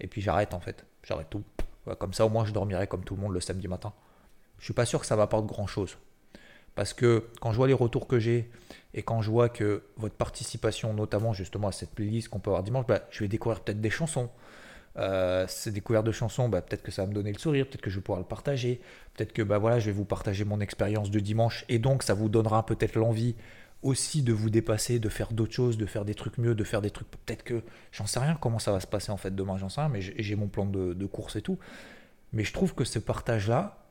et 0.00 0.06
puis 0.06 0.20
j'arrête 0.20 0.54
en 0.54 0.60
fait, 0.60 0.84
j'arrête 1.02 1.30
tout. 1.30 1.44
comme 1.98 2.12
ça 2.12 2.26
au 2.26 2.28
moins 2.28 2.44
je 2.44 2.52
dormirai 2.52 2.86
comme 2.86 3.04
tout 3.04 3.16
le 3.16 3.22
monde 3.22 3.32
le 3.32 3.40
samedi 3.40 3.68
matin. 3.68 3.92
Je 4.58 4.64
suis 4.64 4.74
pas 4.74 4.86
sûr 4.86 5.00
que 5.00 5.06
ça 5.06 5.16
m'apporte 5.16 5.46
grand 5.46 5.66
chose. 5.66 5.96
Parce 6.76 6.92
que 6.92 7.28
quand 7.40 7.52
je 7.52 7.56
vois 7.56 7.66
les 7.66 7.72
retours 7.72 8.06
que 8.06 8.18
j'ai 8.18 8.50
et 8.94 9.02
quand 9.02 9.22
je 9.22 9.30
vois 9.30 9.48
que 9.48 9.82
votre 9.96 10.14
participation, 10.14 10.92
notamment 10.92 11.32
justement 11.32 11.68
à 11.68 11.72
cette 11.72 11.90
playlist 11.90 12.28
qu'on 12.28 12.38
peut 12.38 12.50
avoir 12.50 12.62
dimanche, 12.62 12.86
bah, 12.86 13.00
je 13.10 13.20
vais 13.20 13.28
découvrir 13.28 13.60
peut-être 13.60 13.80
des 13.80 13.90
chansons. 13.90 14.28
Euh, 14.98 15.44
ces 15.48 15.72
découvertes 15.72 16.06
de 16.06 16.12
chansons, 16.12 16.48
bah, 16.48 16.62
peut-être 16.62 16.82
que 16.82 16.90
ça 16.90 17.02
va 17.02 17.08
me 17.08 17.14
donner 17.14 17.32
le 17.32 17.38
sourire, 17.38 17.66
peut-être 17.66 17.82
que 17.82 17.90
je 17.90 17.96
vais 17.96 18.02
pouvoir 18.02 18.20
le 18.20 18.26
partager, 18.26 18.80
peut-être 19.14 19.32
que 19.32 19.42
bah, 19.42 19.58
voilà, 19.58 19.78
je 19.78 19.86
vais 19.86 19.92
vous 19.92 20.06
partager 20.06 20.44
mon 20.44 20.60
expérience 20.60 21.10
de 21.10 21.20
dimanche 21.20 21.64
et 21.68 21.78
donc 21.78 22.02
ça 22.02 22.14
vous 22.14 22.28
donnera 22.28 22.64
peut-être 22.64 22.96
l'envie 22.96 23.34
aussi 23.82 24.22
de 24.22 24.32
vous 24.32 24.48
dépasser, 24.48 24.98
de 24.98 25.08
faire 25.10 25.32
d'autres 25.32 25.52
choses, 25.52 25.76
de 25.76 25.84
faire 25.84 26.06
des 26.06 26.14
trucs 26.14 26.38
mieux, 26.38 26.54
de 26.54 26.64
faire 26.64 26.80
des 26.80 26.90
trucs. 26.90 27.10
Peut-être 27.10 27.42
que 27.42 27.62
j'en 27.92 28.06
sais 28.06 28.20
rien 28.20 28.38
comment 28.40 28.58
ça 28.58 28.72
va 28.72 28.80
se 28.80 28.86
passer 28.86 29.12
en 29.12 29.18
fait 29.18 29.34
demain, 29.34 29.58
j'en 29.58 29.68
sais 29.68 29.82
rien, 29.82 29.90
mais 29.90 30.00
j'ai 30.00 30.34
mon 30.34 30.48
plan 30.48 30.64
de, 30.64 30.94
de 30.94 31.06
course 31.06 31.36
et 31.36 31.42
tout. 31.42 31.58
Mais 32.32 32.42
je 32.42 32.52
trouve 32.54 32.74
que 32.74 32.84
ce 32.84 32.98
partage-là, 32.98 33.84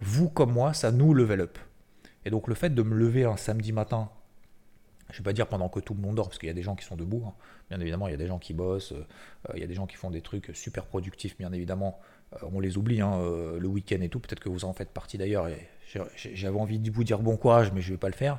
vous 0.00 0.28
comme 0.28 0.52
moi, 0.52 0.72
ça 0.74 0.92
nous 0.92 1.12
level 1.12 1.40
up. 1.40 1.58
Et 2.24 2.30
donc 2.30 2.46
le 2.46 2.54
fait 2.54 2.70
de 2.70 2.82
me 2.82 2.94
lever 2.94 3.24
un 3.24 3.36
samedi 3.36 3.72
matin, 3.72 4.10
je 5.12 5.16
ne 5.16 5.18
vais 5.18 5.24
pas 5.24 5.32
dire 5.32 5.46
pendant 5.46 5.68
que 5.68 5.78
tout 5.78 5.94
le 5.94 6.00
monde 6.00 6.16
dort, 6.16 6.28
parce 6.28 6.38
qu'il 6.38 6.48
y 6.48 6.50
a 6.50 6.54
des 6.54 6.62
gens 6.62 6.74
qui 6.74 6.84
sont 6.84 6.96
debout, 6.96 7.22
hein. 7.26 7.34
bien 7.68 7.78
évidemment, 7.80 8.08
il 8.08 8.12
y 8.12 8.14
a 8.14 8.18
des 8.18 8.26
gens 8.26 8.38
qui 8.38 8.54
bossent, 8.54 8.92
euh, 8.92 9.04
il 9.54 9.60
y 9.60 9.62
a 9.62 9.66
des 9.66 9.74
gens 9.74 9.86
qui 9.86 9.96
font 9.96 10.10
des 10.10 10.22
trucs 10.22 10.50
super 10.54 10.86
productifs, 10.86 11.36
bien 11.36 11.52
évidemment, 11.52 12.00
euh, 12.34 12.46
on 12.50 12.60
les 12.60 12.78
oublie, 12.78 13.00
hein, 13.00 13.18
euh, 13.20 13.58
le 13.60 13.68
week-end 13.68 14.00
et 14.00 14.08
tout, 14.08 14.20
peut-être 14.20 14.40
que 14.40 14.48
vous 14.48 14.64
en 14.64 14.72
faites 14.72 14.90
partie 14.90 15.18
d'ailleurs, 15.18 15.48
j'avais 16.16 16.58
envie 16.58 16.78
de 16.78 16.90
vous 16.90 17.04
dire 17.04 17.18
bon 17.18 17.36
courage, 17.36 17.72
mais 17.72 17.82
je 17.82 17.90
ne 17.90 17.94
vais 17.94 18.00
pas 18.00 18.08
le 18.08 18.14
faire. 18.14 18.38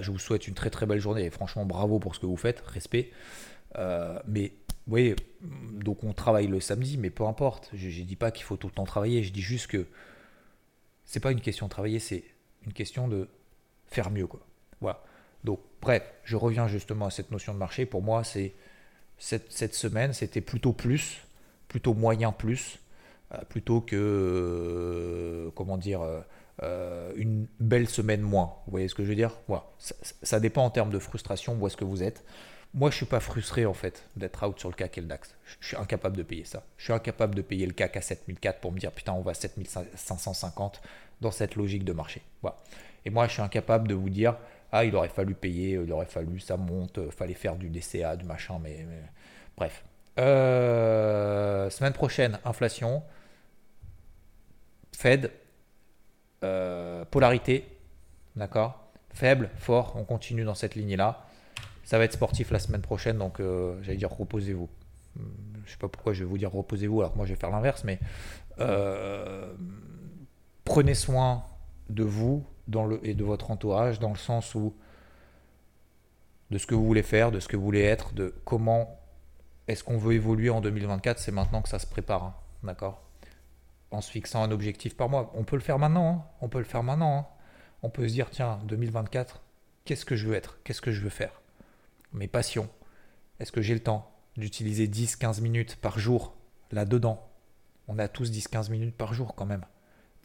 je 0.00 0.10
vous 0.10 0.18
souhaite 0.20 0.46
une 0.46 0.54
très 0.54 0.70
très 0.70 0.86
belle 0.86 1.00
journée, 1.00 1.24
et 1.24 1.30
franchement 1.30 1.66
bravo 1.66 1.98
pour 1.98 2.14
ce 2.14 2.20
que 2.20 2.26
vous 2.26 2.36
faites, 2.36 2.60
respect. 2.60 3.10
mais 3.76 4.52
vous 4.86 4.90
voyez, 4.90 5.16
donc 5.72 6.04
on 6.04 6.12
travaille 6.12 6.46
le 6.46 6.60
samedi, 6.60 6.96
mais 6.96 7.10
peu 7.10 7.24
importe, 7.24 7.70
je 7.74 7.88
ne 7.88 8.06
dis 8.06 8.14
pas 8.14 8.30
qu'il 8.30 8.44
faut 8.44 8.56
tout 8.56 8.68
le 8.68 8.72
temps 8.72 8.84
travailler, 8.84 9.24
je 9.24 9.32
dis 9.32 9.42
juste 9.42 9.66
que 9.66 9.86
c'est 11.04 11.18
pas 11.18 11.32
une 11.32 11.40
question 11.40 11.66
de 11.66 11.70
travailler, 11.70 11.98
c'est 11.98 12.22
une 12.64 12.72
question 12.72 13.08
de 13.08 13.28
faire 13.86 14.10
mieux. 14.10 14.28
Quoi. 14.28 14.40
Voilà. 14.80 15.02
Donc, 15.44 15.60
bref, 15.86 16.02
je 16.24 16.34
reviens 16.34 16.66
justement 16.66 17.06
à 17.06 17.10
cette 17.10 17.30
notion 17.30 17.54
de 17.54 17.58
marché. 17.58 17.86
Pour 17.86 18.02
moi, 18.02 18.22
cette, 18.24 19.74
semaine, 19.74 20.12
c'était 20.12 20.40
plutôt 20.40 20.72
plus, 20.72 21.20
plutôt 21.68 21.94
moyen 21.94 22.32
plus, 22.32 22.80
euh, 23.32 23.38
plutôt 23.48 23.80
que, 23.80 23.96
euh, 23.96 25.50
comment 25.54 25.78
dire, 25.78 26.00
euh, 26.64 27.12
une 27.14 27.46
belle 27.60 27.88
semaine 27.88 28.20
moins. 28.20 28.56
Vous 28.66 28.72
voyez 28.72 28.88
ce 28.88 28.96
que 28.96 29.04
je 29.04 29.08
veux 29.08 29.14
dire? 29.14 29.30
Voilà. 29.46 29.64
ça, 29.78 30.40
dépend 30.40 30.64
en 30.64 30.70
termes 30.70 30.90
de 30.90 30.98
frustration, 30.98 31.54
où 31.54 31.66
est-ce 31.68 31.76
que 31.76 31.84
vous 31.84 32.02
êtes. 32.02 32.24
Moi, 32.74 32.90
je 32.90 32.96
suis 32.96 33.06
pas 33.06 33.20
frustré 33.20 33.64
en 33.64 33.72
fait 33.72 34.02
d'être 34.16 34.44
out 34.44 34.58
sur 34.58 34.68
le 34.68 34.74
CAC 34.74 34.98
et 34.98 35.00
le 35.00 35.06
DAX. 35.06 35.36
Je 35.60 35.68
suis 35.68 35.76
incapable 35.76 36.16
de 36.16 36.24
payer 36.24 36.44
ça. 36.44 36.64
Je 36.78 36.84
suis 36.84 36.92
incapable 36.92 37.36
de 37.36 37.42
payer 37.42 37.64
le 37.64 37.72
CAC 37.72 37.96
à 37.96 38.00
7004 38.00 38.60
pour 38.60 38.72
me 38.72 38.78
dire 38.80 38.90
putain, 38.90 39.12
on 39.12 39.22
va 39.22 39.30
à 39.30 39.34
7550 39.34 40.82
dans 41.20 41.30
cette 41.30 41.54
logique 41.54 41.84
de 41.84 41.92
marché. 41.92 42.22
Voilà. 42.42 42.56
Et 43.06 43.10
moi, 43.10 43.28
je 43.28 43.34
suis 43.34 43.42
incapable 43.42 43.86
de 43.86 43.94
vous 43.94 44.10
dire, 44.10 44.36
ah, 44.76 44.84
il 44.84 44.94
aurait 44.94 45.08
fallu 45.08 45.34
payer, 45.34 45.80
il 45.82 45.92
aurait 45.92 46.04
fallu, 46.06 46.38
ça 46.38 46.56
monte, 46.56 47.00
il 47.02 47.10
fallait 47.10 47.34
faire 47.34 47.56
du 47.56 47.70
DCA, 47.70 48.16
du 48.16 48.26
machin, 48.26 48.58
mais, 48.62 48.86
bref. 49.56 49.84
Euh, 50.18 51.70
semaine 51.70 51.92
prochaine, 51.92 52.38
inflation, 52.44 53.02
Fed, 54.92 55.30
euh, 56.44 57.04
polarité, 57.06 57.66
d'accord 58.34 58.90
Faible, 59.14 59.50
fort, 59.56 59.94
on 59.96 60.04
continue 60.04 60.44
dans 60.44 60.54
cette 60.54 60.74
ligne-là. 60.74 61.26
Ça 61.84 61.96
va 61.96 62.04
être 62.04 62.12
sportif 62.12 62.50
la 62.50 62.58
semaine 62.58 62.82
prochaine, 62.82 63.16
donc 63.16 63.40
euh, 63.40 63.78
j'allais 63.82 63.96
dire 63.96 64.10
reposez-vous. 64.10 64.68
Je 65.64 65.70
sais 65.70 65.78
pas 65.78 65.88
pourquoi 65.88 66.12
je 66.12 66.20
vais 66.20 66.28
vous 66.28 66.36
dire 66.36 66.52
reposez-vous 66.52 67.00
alors 67.00 67.12
que 67.12 67.16
moi 67.16 67.24
je 67.26 67.32
vais 67.32 67.40
faire 67.40 67.50
l'inverse, 67.50 67.82
mais 67.84 67.98
prenez 70.64 70.94
soin 70.94 71.44
de 71.88 72.02
vous 72.02 72.44
et 73.02 73.14
de 73.14 73.24
votre 73.24 73.50
entourage 73.50 73.98
dans 74.00 74.10
le 74.10 74.16
sens 74.16 74.54
où 74.54 74.74
de 76.50 76.58
ce 76.58 76.66
que 76.66 76.74
vous 76.74 76.84
voulez 76.84 77.02
faire, 77.02 77.32
de 77.32 77.40
ce 77.40 77.48
que 77.48 77.56
vous 77.56 77.64
voulez 77.64 77.82
être, 77.82 78.14
de 78.14 78.34
comment 78.44 79.00
est-ce 79.68 79.82
qu'on 79.82 79.98
veut 79.98 80.14
évoluer 80.14 80.50
en 80.50 80.60
2024, 80.60 81.18
c'est 81.18 81.32
maintenant 81.32 81.62
que 81.62 81.68
ça 81.68 81.78
se 81.78 81.86
prépare, 81.86 82.22
hein, 82.22 82.34
d'accord? 82.62 83.02
En 83.90 84.00
se 84.00 84.10
fixant 84.10 84.42
un 84.42 84.50
objectif 84.50 84.96
par 84.96 85.08
mois. 85.08 85.32
On 85.34 85.44
peut 85.44 85.56
le 85.56 85.62
faire 85.62 85.78
maintenant, 85.78 86.08
hein, 86.08 86.24
on 86.40 86.48
peut 86.48 86.58
le 86.58 86.64
faire 86.64 86.82
maintenant. 86.82 87.18
Hein. 87.18 87.26
On 87.82 87.90
peut 87.90 88.06
se 88.08 88.12
dire, 88.12 88.30
tiens, 88.30 88.58
2024, 88.64 89.42
qu'est-ce 89.84 90.04
que 90.04 90.16
je 90.16 90.26
veux 90.26 90.34
être? 90.34 90.58
Qu'est-ce 90.64 90.80
que 90.80 90.92
je 90.92 91.00
veux 91.00 91.10
faire? 91.10 91.40
Mes 92.12 92.28
passions. 92.28 92.68
Est-ce 93.40 93.52
que 93.52 93.62
j'ai 93.62 93.74
le 93.74 93.80
temps 93.80 94.10
d'utiliser 94.36 94.88
10-15 94.88 95.40
minutes 95.40 95.76
par 95.76 95.98
jour 95.98 96.34
là-dedans? 96.70 97.28
On 97.88 97.98
a 97.98 98.08
tous 98.08 98.30
10-15 98.30 98.70
minutes 98.70 98.96
par 98.96 99.14
jour 99.14 99.34
quand 99.34 99.46
même. 99.46 99.64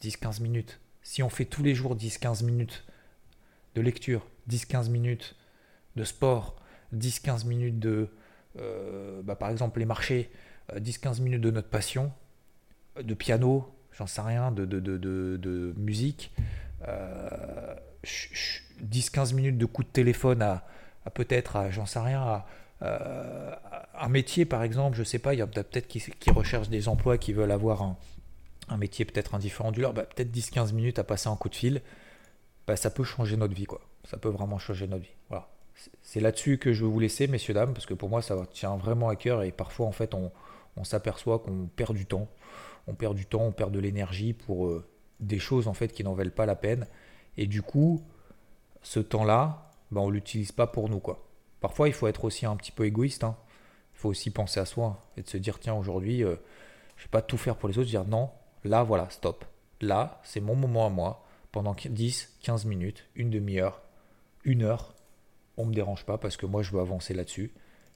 10-15 0.02 0.42
minutes. 0.42 0.80
Si 1.02 1.22
on 1.22 1.28
fait 1.28 1.44
tous 1.44 1.62
les 1.62 1.74
jours 1.74 1.96
10-15 1.96 2.44
minutes 2.44 2.84
de 3.74 3.80
lecture, 3.80 4.26
10-15 4.48 4.90
minutes 4.90 5.36
de 5.96 6.04
sport, 6.04 6.56
10-15 6.94 7.46
minutes 7.46 7.78
de, 7.78 8.08
euh, 8.58 9.22
bah, 9.22 9.36
par 9.36 9.50
exemple, 9.50 9.80
les 9.80 9.84
marchés, 9.84 10.30
10-15 10.74 11.20
euh, 11.20 11.24
minutes 11.24 11.40
de 11.40 11.50
notre 11.50 11.68
passion, 11.68 12.12
euh, 12.98 13.02
de 13.02 13.14
piano, 13.14 13.68
j'en 13.92 14.06
sais 14.06 14.20
rien, 14.20 14.52
de, 14.52 15.74
musique, 15.76 16.32
10-15 18.04 19.34
minutes 19.34 19.58
de 19.58 19.66
coup 19.66 19.82
de 19.82 19.88
téléphone 19.88 20.42
à, 20.42 20.64
à 21.04 21.10
peut-être, 21.10 21.68
j'en 21.70 21.86
sais 21.86 22.00
rien, 22.00 22.20
à, 22.20 22.46
un 23.94 24.08
métier 24.08 24.44
par 24.44 24.64
exemple, 24.64 24.96
je 24.96 25.04
sais 25.04 25.20
pas, 25.20 25.34
il 25.34 25.38
y 25.38 25.42
a 25.42 25.46
peut-être 25.46 25.86
qui, 25.86 26.00
qui 26.00 26.30
recherchent 26.30 26.68
des 26.68 26.88
emplois 26.88 27.16
qui 27.16 27.32
veulent 27.32 27.52
avoir 27.52 27.82
un, 27.82 27.96
un 28.68 28.76
métier 28.76 29.04
peut-être 29.04 29.34
indifférent 29.34 29.72
du 29.72 29.80
leur, 29.80 29.92
bah, 29.92 30.04
peut-être 30.04 30.30
10-15 30.30 30.72
minutes 30.72 30.98
à 30.98 31.04
passer 31.04 31.28
un 31.28 31.36
coup 31.36 31.48
de 31.48 31.54
fil, 31.54 31.82
bah, 32.66 32.76
ça 32.76 32.90
peut 32.90 33.04
changer 33.04 33.36
notre 33.36 33.54
vie. 33.54 33.64
quoi. 33.64 33.80
Ça 34.04 34.16
peut 34.16 34.28
vraiment 34.28 34.58
changer 34.58 34.86
notre 34.86 35.04
vie. 35.04 35.14
Voilà. 35.28 35.48
C'est 36.02 36.20
là-dessus 36.20 36.58
que 36.58 36.72
je 36.72 36.84
veux 36.84 36.90
vous 36.90 37.00
laisser, 37.00 37.26
messieurs, 37.26 37.54
dames, 37.54 37.72
parce 37.72 37.86
que 37.86 37.94
pour 37.94 38.08
moi, 38.08 38.22
ça 38.22 38.46
tient 38.52 38.76
vraiment 38.76 39.08
à 39.08 39.16
cœur 39.16 39.42
et 39.42 39.52
parfois, 39.52 39.86
en 39.86 39.92
fait, 39.92 40.14
on, 40.14 40.30
s'aperçoit 40.84 41.38
qu'on 41.38 41.66
perd 41.66 41.94
du 41.94 42.06
temps. 42.06 42.28
On 42.86 42.94
perd 42.94 43.14
du 43.14 43.26
temps, 43.26 43.42
on 43.42 43.52
perd 43.52 43.72
de 43.72 43.78
l'énergie 43.78 44.32
pour 44.32 44.66
euh, 44.66 44.84
des 45.20 45.38
choses, 45.38 45.68
en 45.68 45.74
fait, 45.74 45.88
qui 45.88 46.04
n'en 46.04 46.14
valent 46.14 46.30
pas 46.30 46.46
la 46.46 46.56
peine. 46.56 46.86
Et 47.36 47.46
du 47.46 47.62
coup, 47.62 48.02
ce 48.82 49.00
temps-là, 49.00 49.70
bah, 49.90 50.00
on 50.00 50.08
ne 50.08 50.12
l'utilise 50.12 50.52
pas 50.52 50.66
pour 50.66 50.88
nous. 50.88 51.00
quoi. 51.00 51.26
Parfois, 51.60 51.88
il 51.88 51.94
faut 51.94 52.06
être 52.06 52.24
aussi 52.24 52.46
un 52.46 52.56
petit 52.56 52.72
peu 52.72 52.84
égoïste. 52.84 53.24
hein. 53.24 53.36
Il 53.94 53.98
faut 53.98 54.08
aussi 54.08 54.30
penser 54.30 54.58
à 54.58 54.64
soi 54.64 55.00
et 55.16 55.22
de 55.22 55.28
se 55.28 55.36
dire, 55.36 55.58
tiens, 55.60 55.74
aujourd'hui, 55.74 56.24
euh, 56.24 56.36
je 56.96 57.02
ne 57.02 57.06
vais 57.06 57.10
pas 57.10 57.22
tout 57.22 57.36
faire 57.36 57.56
pour 57.56 57.68
les 57.68 57.78
autres. 57.78 57.88
Dire, 57.88 58.04
non, 58.04 58.30
Là, 58.64 58.82
voilà, 58.82 59.08
stop. 59.10 59.44
Là, 59.80 60.20
c'est 60.22 60.40
mon 60.40 60.54
moment 60.54 60.86
à 60.86 60.90
moi. 60.90 61.24
Pendant 61.50 61.74
10, 61.74 62.38
15 62.42 62.64
minutes, 62.64 63.04
une 63.14 63.28
demi-heure, 63.28 63.82
une 64.44 64.62
heure, 64.62 64.94
on 65.56 65.64
ne 65.64 65.70
me 65.70 65.74
dérange 65.74 66.06
pas 66.06 66.16
parce 66.16 66.36
que 66.36 66.46
moi, 66.46 66.62
je 66.62 66.72
veux 66.72 66.80
avancer 66.80 67.12
là-dessus. 67.12 67.52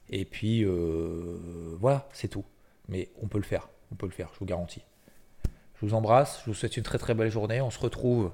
Et 0.09 0.25
puis, 0.25 0.63
euh, 0.63 1.75
voilà, 1.79 2.07
c'est 2.13 2.27
tout. 2.27 2.45
Mais 2.87 3.09
on 3.21 3.27
peut 3.27 3.39
le 3.39 3.43
faire. 3.43 3.69
On 3.91 3.95
peut 3.95 4.05
le 4.05 4.11
faire, 4.11 4.29
je 4.33 4.39
vous 4.39 4.45
garantis. 4.45 4.83
Je 5.75 5.85
vous 5.85 5.93
embrasse, 5.93 6.41
je 6.45 6.51
vous 6.51 6.53
souhaite 6.53 6.77
une 6.77 6.83
très 6.83 6.97
très 6.97 7.13
belle 7.13 7.31
journée. 7.31 7.61
On 7.61 7.69
se 7.69 7.79
retrouve 7.79 8.31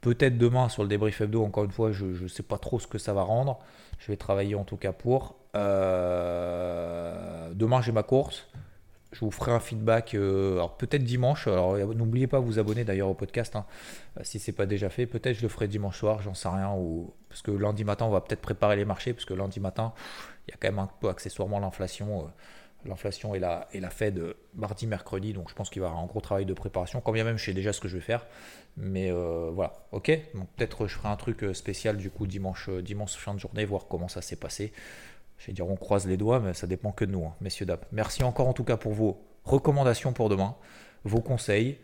peut-être 0.00 0.38
demain 0.38 0.68
sur 0.68 0.82
le 0.82 0.88
débrief 0.88 1.20
hebdo. 1.20 1.44
Encore 1.44 1.64
une 1.64 1.70
fois, 1.72 1.92
je 1.92 2.04
ne 2.04 2.28
sais 2.28 2.42
pas 2.42 2.58
trop 2.58 2.78
ce 2.78 2.86
que 2.86 2.98
ça 2.98 3.12
va 3.12 3.22
rendre. 3.22 3.58
Je 3.98 4.06
vais 4.08 4.16
travailler 4.16 4.54
en 4.54 4.64
tout 4.64 4.76
cas 4.76 4.92
pour. 4.92 5.36
Euh, 5.54 7.52
demain, 7.54 7.82
j'ai 7.82 7.92
ma 7.92 8.02
course. 8.02 8.48
Je 9.12 9.20
vous 9.20 9.30
ferai 9.30 9.52
un 9.52 9.60
feedback, 9.60 10.14
euh, 10.14 10.54
alors 10.54 10.76
peut-être 10.76 11.04
dimanche. 11.04 11.46
Alors 11.46 11.76
n'oubliez 11.76 12.26
pas 12.26 12.40
de 12.40 12.44
vous 12.44 12.58
abonner 12.58 12.82
d'ailleurs 12.82 13.08
au 13.08 13.14
podcast 13.14 13.54
hein, 13.56 13.66
si 14.22 14.38
c'est 14.38 14.52
pas 14.52 14.64
déjà 14.64 14.88
fait. 14.88 15.06
Peut-être 15.06 15.36
je 15.36 15.42
le 15.42 15.48
ferai 15.48 15.68
dimanche 15.68 15.98
soir, 15.98 16.22
j'en 16.22 16.34
sais 16.34 16.48
rien. 16.48 16.72
Ou 16.74 17.12
parce 17.28 17.42
que 17.42 17.50
lundi 17.50 17.84
matin, 17.84 18.06
on 18.06 18.10
va 18.10 18.22
peut-être 18.22 18.40
préparer 18.40 18.76
les 18.76 18.86
marchés 18.86 19.12
parce 19.12 19.26
que 19.26 19.34
lundi 19.34 19.60
matin, 19.60 19.92
il 20.48 20.52
y 20.52 20.54
a 20.54 20.56
quand 20.58 20.68
même 20.68 20.78
un 20.78 20.90
peu 21.00 21.08
accessoirement 21.08 21.60
l'inflation. 21.60 22.22
Euh, 22.22 22.28
l'inflation 22.84 23.32
et 23.36 23.38
la, 23.38 23.68
et 23.72 23.78
la 23.78 23.90
Fed 23.90 24.20
mardi, 24.54 24.88
mercredi. 24.88 25.32
Donc 25.32 25.48
je 25.48 25.54
pense 25.54 25.70
qu'il 25.70 25.80
va 25.80 25.86
y 25.86 25.90
avoir 25.90 26.02
un 26.02 26.06
gros 26.08 26.20
travail 26.20 26.46
de 26.46 26.54
préparation. 26.54 27.00
Quand 27.00 27.12
bien 27.12 27.22
même, 27.22 27.38
je 27.38 27.44
sais 27.44 27.52
déjà 27.52 27.72
ce 27.72 27.80
que 27.80 27.86
je 27.86 27.96
vais 27.96 28.02
faire. 28.02 28.26
Mais 28.76 29.08
euh, 29.12 29.50
voilà, 29.52 29.74
ok? 29.92 30.10
Donc 30.34 30.48
peut-être 30.56 30.88
je 30.88 30.96
ferai 30.96 31.08
un 31.08 31.16
truc 31.16 31.44
spécial 31.54 31.96
du 31.96 32.10
coup 32.10 32.26
dimanche, 32.26 32.70
dimanche 32.70 33.12
fin 33.12 33.34
de 33.34 33.38
journée, 33.38 33.64
voir 33.64 33.86
comment 33.88 34.08
ça 34.08 34.20
s'est 34.20 34.34
passé. 34.34 34.72
Je 35.42 35.48
vais 35.48 35.52
dire 35.54 35.68
on 35.68 35.74
croise 35.74 36.06
les 36.06 36.16
doigts, 36.16 36.38
mais 36.38 36.54
ça 36.54 36.68
dépend 36.68 36.92
que 36.92 37.04
de 37.04 37.10
nous, 37.10 37.24
hein, 37.24 37.34
messieurs 37.40 37.66
dames. 37.66 37.80
Merci 37.90 38.22
encore 38.22 38.46
en 38.46 38.52
tout 38.52 38.62
cas 38.62 38.76
pour 38.76 38.92
vos 38.92 39.20
recommandations 39.44 40.12
pour 40.12 40.28
demain, 40.28 40.54
vos 41.02 41.20
conseils, 41.20 41.78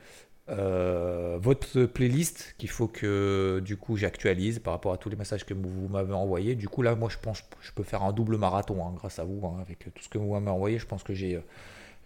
euh, 0.49 1.39
votre 1.43 1.83
playlist 1.87 2.55
qu'il 2.57 2.71
faut 2.71 2.87
que 2.87 3.61
du 3.65 3.77
coup 3.77 3.97
j'actualise 3.97 4.61
par 4.61 4.75
rapport 4.75 4.93
à 4.93 4.97
tous 4.97 5.09
les 5.09 5.17
messages 5.17 5.45
que 5.45 5.55
vous 5.55 5.89
m'avez 5.89 6.13
envoyés. 6.13 6.55
Du 6.55 6.69
coup 6.69 6.83
là, 6.83 6.95
moi 6.95 7.09
je 7.09 7.19
pense 7.21 7.43
que 7.43 7.57
je 7.61 7.73
peux 7.73 7.83
faire 7.83 8.05
un 8.05 8.13
double 8.13 8.37
marathon 8.37 8.87
hein, 8.87 8.93
grâce 8.95 9.19
à 9.19 9.25
vous, 9.25 9.45
hein, 9.45 9.59
avec 9.61 9.93
tout 9.93 10.05
ce 10.05 10.09
que 10.09 10.19
vous 10.19 10.33
m'avez 10.35 10.51
envoyé. 10.51 10.79
Je 10.79 10.87
pense 10.87 11.03
que 11.03 11.13
j'ai 11.13 11.41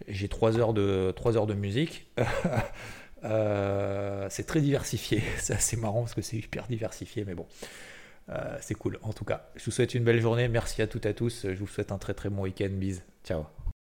j'ai 0.08 0.28
3 0.28 0.58
heures 0.58 0.72
de 0.72 1.12
3 1.14 1.36
heures 1.36 1.46
de 1.46 1.54
musique. 1.54 2.10
Euh, 3.24 4.26
c'est 4.30 4.44
très 4.44 4.60
diversifié, 4.60 5.22
c'est 5.38 5.54
assez 5.54 5.76
marrant 5.76 6.00
parce 6.00 6.14
que 6.14 6.22
c'est 6.22 6.36
hyper 6.36 6.66
diversifié, 6.66 7.24
mais 7.24 7.34
bon. 7.34 7.46
Euh, 8.28 8.56
c'est 8.60 8.74
cool 8.74 8.98
en 9.02 9.12
tout 9.12 9.24
cas. 9.24 9.48
Je 9.56 9.64
vous 9.64 9.70
souhaite 9.70 9.94
une 9.94 10.04
belle 10.04 10.20
journée. 10.20 10.48
Merci 10.48 10.82
à 10.82 10.86
toutes 10.86 11.06
et 11.06 11.10
à 11.10 11.14
tous. 11.14 11.46
Je 11.48 11.58
vous 11.58 11.66
souhaite 11.66 11.92
un 11.92 11.98
très 11.98 12.14
très 12.14 12.28
bon 12.28 12.42
week-end. 12.42 12.70
Bise. 12.70 13.04
Ciao. 13.24 13.46